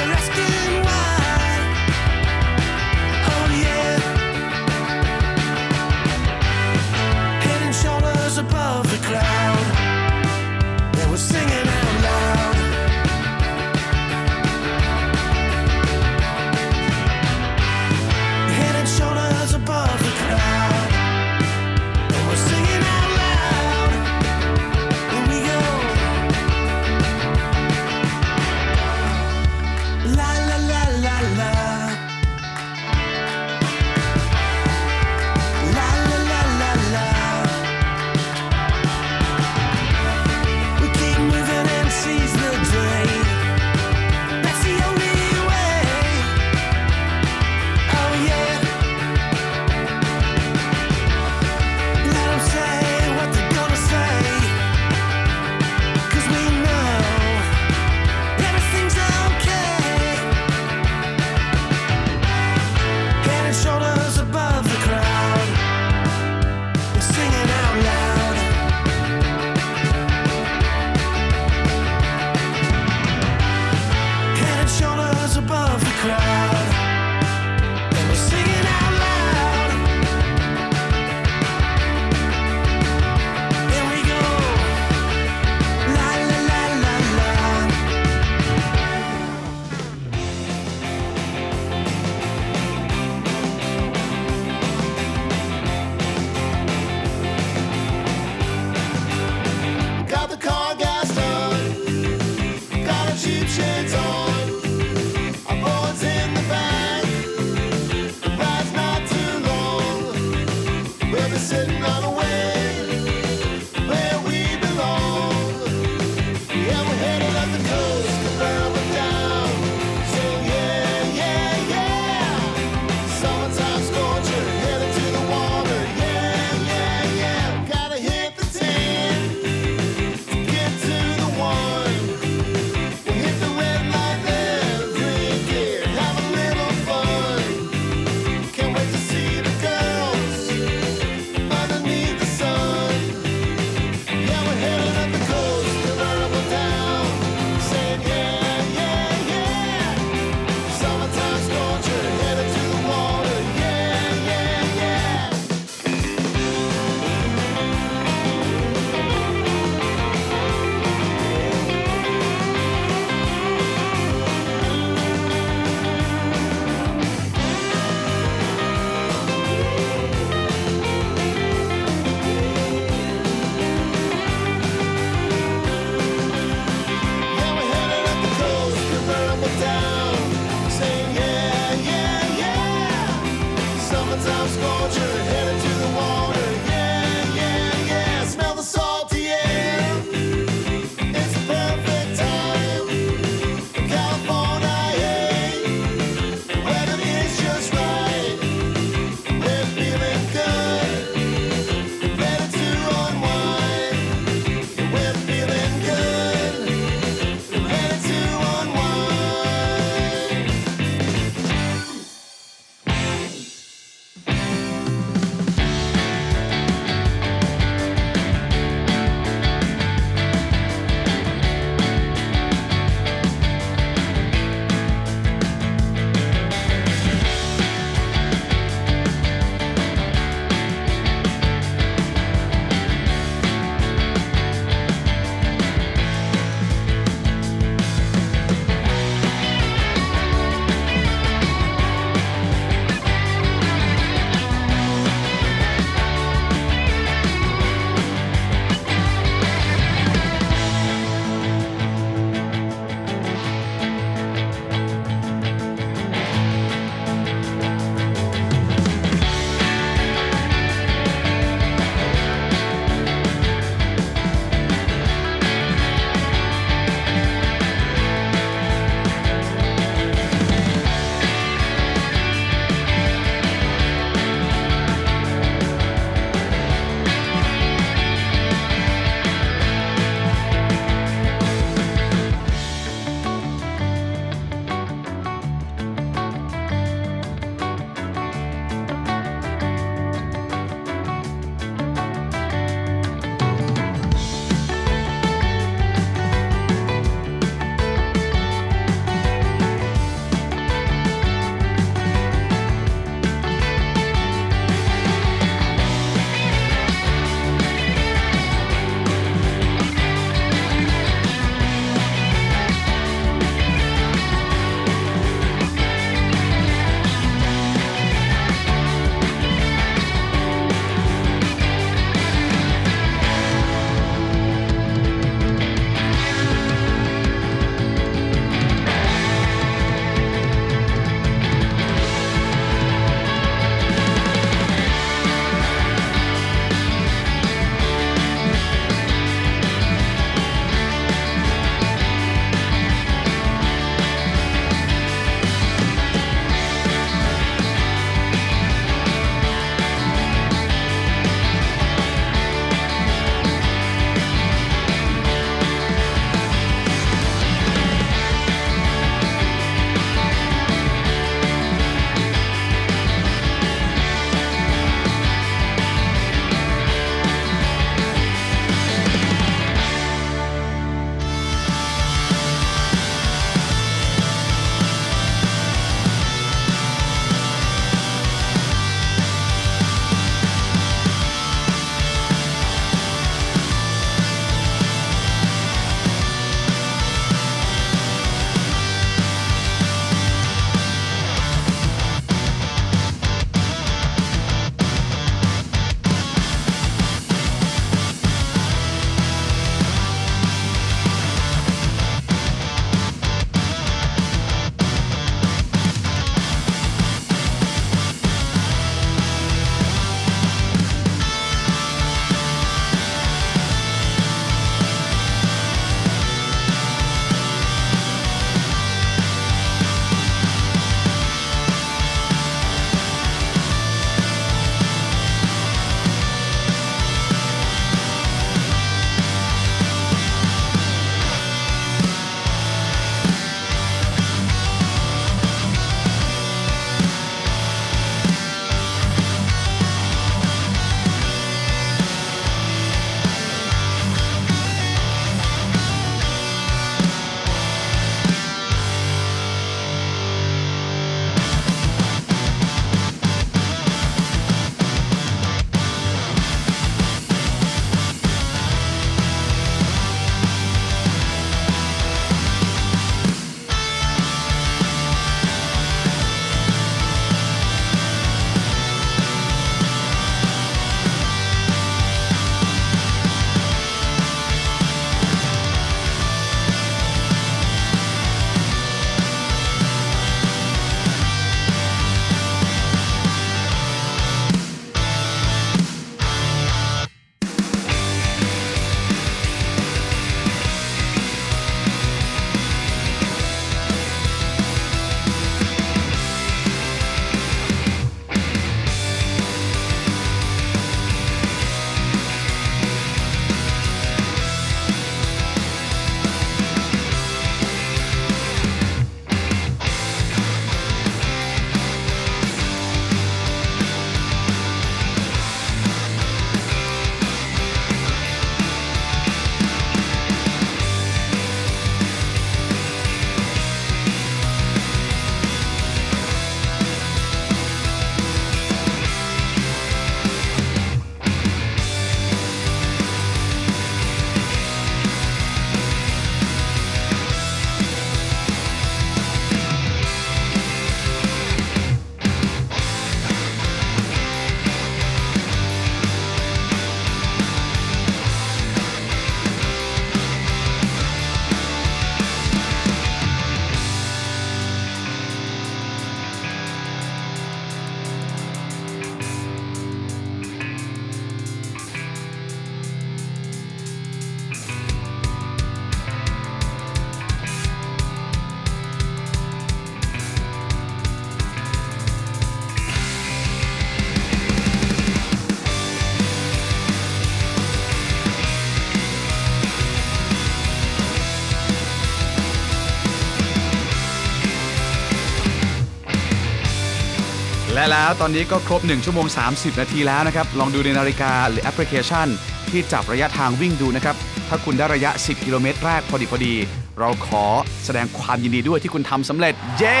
[587.88, 592.26] และแล้ว ตอนนี้ก็ครบ 1 ชั่วโมง 30 นาทีแล้วนะครับ ลองดูในนาฬิกาหรือแอปพลิเคชัน
[592.70, 594.16] ที่จับระยะทางวิ่งดูนะครับ
[594.48, 596.54] ถ้าคุณได้ระยะ 10 กิโลเมตรแรกพอดีพอดี
[597.00, 597.44] เราขอ
[597.84, 600.00] แสดงความยินดีด้วยที่คุณทำสำเร็จ เย้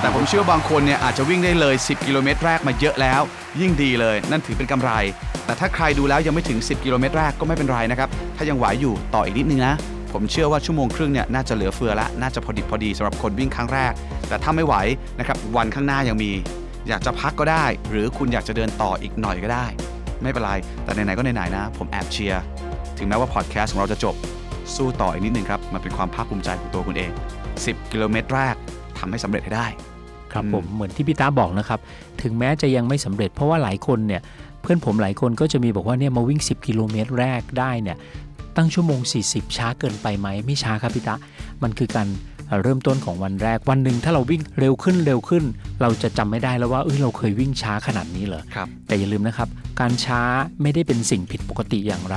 [0.00, 3.20] แต่ผมเชื่อว่าบางคนเนี่ยอาจจะวิ่งได้เลย 10 กิโลเมตรแรกมาเยอะแล้ว
[3.60, 4.90] ยิ่งดีเลย นั่นถือเป็นกำไร
[5.44, 9.74] แต่ถ้าใครดูแล้วยังไม่ถึง 10 กิโลเมตรแรกก็ไม่เป็นไรนะครับ ถ้ายังไหวอยู่ต่ออีกนิดนึงนะ
[10.12, 13.92] ผมเชื่อว่าชั่วโมงครึ่งเนี่ยน่าจะเหลือเฟือละ น่าจะพอดิบพอดีสำหรับคนวิ่งครั้งแรก
[14.28, 14.74] แต่ถ้าไม่ไหว
[15.18, 16.32] นะครับวันข้างหน้ายังมี
[16.88, 19.66] อยากจะพักก็ได้ หรือคุณอยากจะเดินต่ออีกหน่อยก็ได้
[20.22, 20.52] ไม่เป็นไร
[20.82, 22.42] แต่ไหนๆก็ไหนๆนะ ผมแอบเชียร์
[22.98, 24.14] ถึงแม้ว่าพอดแคสต์ของเราจะจบ
[24.76, 27.10] สู้ต่ออีกนิดนึงครับ มันเป็นความภาคภูมิใจของตัวคุณเอง
[27.50, 28.54] 10 กิโลเมตรแรก
[28.98, 29.66] ทำให้สำเร็จให้ได้
[30.32, 31.80] ครับผม เหมือนที่พี่ตาบอกนะครับ
[32.22, 34.22] ถึงแม้จะยังไม่สำเร็จ เพราะว่าหลายคนเนี่ย
[34.62, 37.96] เพื่อนผมหลายคนก็จะมีบอกว่าเนี่ยมาวิ่ง 10 กิโลเมตรแรกได้เนี่ย
[38.56, 41.14] ตั้งชั่วโมง 40 ช้าเกินไปไหม ไม่ช้าครับพี่ตา
[41.62, 42.08] มันคือการ
[42.52, 45.44] เอ่อเริ่มต้นของวันแรกวันหนึ่งถ้าเราวิ่งเร็วขึ้นเร็วขึ้น
[45.80, 49.48] เราจะจำไม่ได้แล้วว่าเอ้ยเราเคยวิ่งช้าขนาดนี้เหรอครับแต่อย่าลืมนะครับ
[49.80, 50.20] การช้า
[50.62, 52.16] ไม่ได้เป็นสิ่งผิดปกติอย่างไร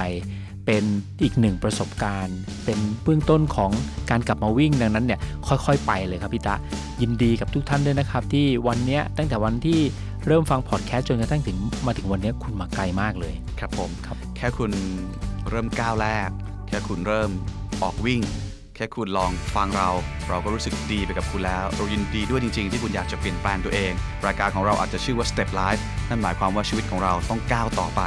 [0.66, 0.84] เป็น
[1.24, 3.72] อีกหนึ่งประสบการณ์ เป็นเบื้องต้นของ
[4.10, 6.56] การกลับมาวิ่งดังนั้นเนี่ยค่อยๆ ไปเลยครับพี่ตะ
[7.02, 9.80] ยินดีกับทุกท่านด้วยนะครับ ที่วันเนี้ยตั้งแต่วันที่
[10.26, 14.72] เริ่มฟังพอดแคสต์จนกระทั่งถึงมาถึงวันเนี้ยคุณมาไกลมากเลยครับผมครับแค่คุณ
[15.49, 16.30] เริ่มก้าวแรก
[16.68, 17.30] แค่คุณเริ่ม
[17.84, 18.22] ออกวิ่ง
[18.76, 19.89] แค่คุณลองฟังเรา
[20.30, 23.91] เราก็รู้สึกดีไปกับคุณแล้ว เรายินดีด้วยจริง ๆ ที่คุณอยากจะเปลี่ยนแปลงตัวเอง
[24.26, 28.02] รายการของเราอาจจะชื่อว่า Step Life นั่นหมายความว่าชีวิตของเราต้องก้าวต่อไป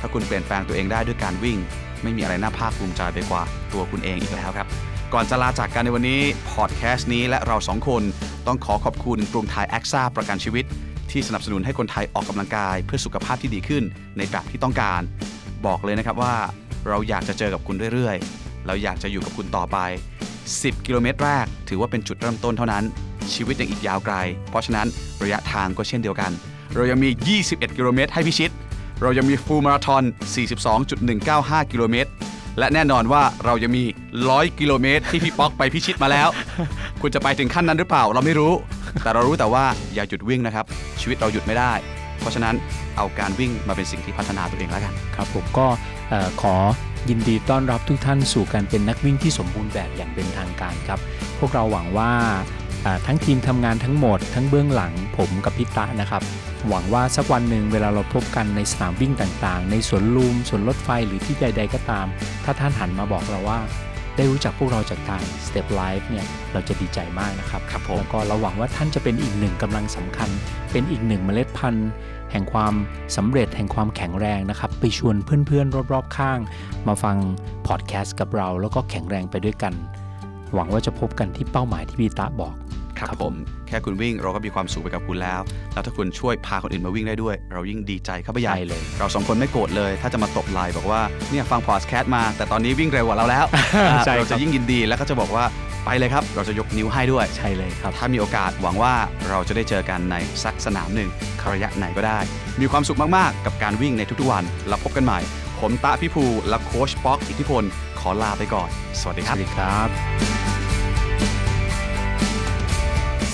[0.00, 1.58] ถ้าคุณเปลี่ยนแปลงตัวเองได้ด้วยการวิ่ง
[2.02, 3.42] ไม่มีอะไรน่าภาคภูมิใจไปกว่า
[3.72, 4.68] ตัวคุณเองอีกแล้วครับ
[5.14, 6.20] ก่อนจะลาจากกันในวันนี้
[6.52, 8.02] พอดแคสต์นี้และเราสองคน
[8.46, 10.64] ต้องขอขอบคุณกรุงไทยแอคซ่าประกันชีวิต
[11.10, 13.82] ที่สนับสนุนให้คนไทยออกกำลังกาย เพื่อสุขภาพที่ดีขึ้น
[14.16, 15.00] ในแบบที่ต้องการ
[15.66, 16.34] บอกเลยนะครับว่า
[16.88, 19.78] เราอยากจะเจอกับคุณเรื่อยๆเราอยากจะอยู่กับคุณต่อไป
[20.52, 22.84] 10 กิโลเมตรแรก ถือว่าเป็นจุดเริ่มต้นเท่านั้น
[23.32, 24.14] ชีวิตยังอีกยาวไกล
[24.50, 24.86] เพราะฉะนั้น
[25.22, 26.30] ระยะทางก็เช่นเดียวกัน
[26.74, 27.08] เรายังมี
[27.42, 28.50] 21 กิโลเมตรให้พิชิต
[29.02, 30.02] เรายังมีฟูลมาราทอน
[30.86, 32.10] 42.195 กิโลเมตร
[32.58, 33.84] และแน่นอนว่าเรายังมี
[34.20, 36.28] 100 กิโลเมตรที่พี่ป๊อกไปพิชิตมาแล้ว
[37.00, 38.52] คุณจะไปถึงขั้นนั้นหรือเปล่าเราไม่รู้
[39.02, 39.64] แต่เรารู้แต่ว่า
[39.94, 40.64] อย่าหยุดวิ่งนะครับ
[41.00, 41.72] ชีวิตเราหยุดไม่ได้
[42.20, 42.54] เพราะฉะนั้น
[42.96, 45.66] เอาการวิ่งมาเป็นสิ่งที่พัฒนาตัวเองแล้วกัน ครับผมก็
[46.42, 46.54] ขอ
[47.10, 51.00] ยินดีต้อนรับทุกท่านสู่การเป็นนักวิ่งที่สมบูรณ์แบบอย่างเป็นทางการครับ
[51.38, 52.12] พวกเราหวังว่า
[52.84, 56.22] อ่าทั้งทีมทำงานทั้งหมด ทั้งเบื้องหลังผมกับพิตะนะครับ
[56.68, 62.06] หวังว่าสักวันหนึ่งเวลาเราพบกันในสนามวิ่งต่างๆ ในสวนลุมสวนรถไฟหรือที่ใดๆก็ตาม
[62.44, 63.58] ถ้าท่านหันมาบอกเราว่า
[64.16, 70.30] ได้รู้จักพวกเราจากการ Step Life เนี่ยเราจะดีใจมากนะครับครับผมแล้วก็เราหวังว่าท่านจะเป็นอีกหนึ่งกำลังสำคัญ
[70.72, 71.88] เป็นอีกหนึ่งเมล็ดพันธุ์
[72.34, 72.74] แห่งความ
[73.16, 76.38] สำเร็จแห่งความแข็งแรงนะครับ ไปชวนเพื่อนๆ รอบๆ ข้าง
[76.86, 77.16] มาฟัง
[77.66, 79.74] พอดแคสต์กับเรา แล้วก็แข็งแรงไปด้วยกัน
[80.54, 82.54] หวังว่าจะพบกันที่เป้าหมายที่พีตาบอก
[82.98, 83.34] ครับผม
[83.68, 85.40] แค่คุณวิ่งเราก็มีความสุขไปกับคุณแล้ว
[85.72, 91.00] แล้วถ้าคุณช่วยพาคนอื่นมาวิ่งได้ด้วย เรายิ่งดีใจเข้าไปใหญ่ใช่เลย เราสองคนไม่โกรธเลย ถ้าจะมาตบไลน์บอกว่า
[91.30, 93.44] เนี่ยฟังพอดแคสต์มา แต่ตอนนี้วิ่งเร็วกว่าเราแล้ว
[93.90, 95.44] อ่าใช่ครับเราจะยิ่งยินดีแล้วก็จะบอกว่า
[95.84, 98.94] ไปเลยครับ เราจะยกนิ้วให้ด้วย ใช่เลยครับ ถ้ามีโอกาสหวังว่า
[99.28, 101.08] เราจะได้เจอกันในสักสนามหนึ่ง
[101.52, 102.18] ระยะไหนก็ได้
[102.60, 105.20] มีความสุขมาก ๆ กับการวิ่งในทุก ๆ วัน แล้วพบกันใหม่
[105.60, 107.64] ผมตะพี่ภูและโค้ชป๊อกอิทธิพล
[108.00, 108.68] ขอลาไปก่อน
[109.00, 110.53] สวัสดีคสรับวัสดีครับ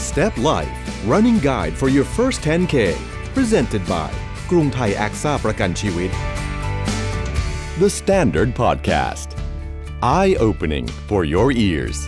[0.09, 0.69] Step Life
[1.05, 2.75] Running Guide for your first 10K
[3.35, 4.09] Presented by
[4.51, 6.11] กรุงไทยแอคซ่าประกันชีวิต
[7.81, 9.29] The Standard Podcast
[10.19, 11.99] Eye Opening for your ears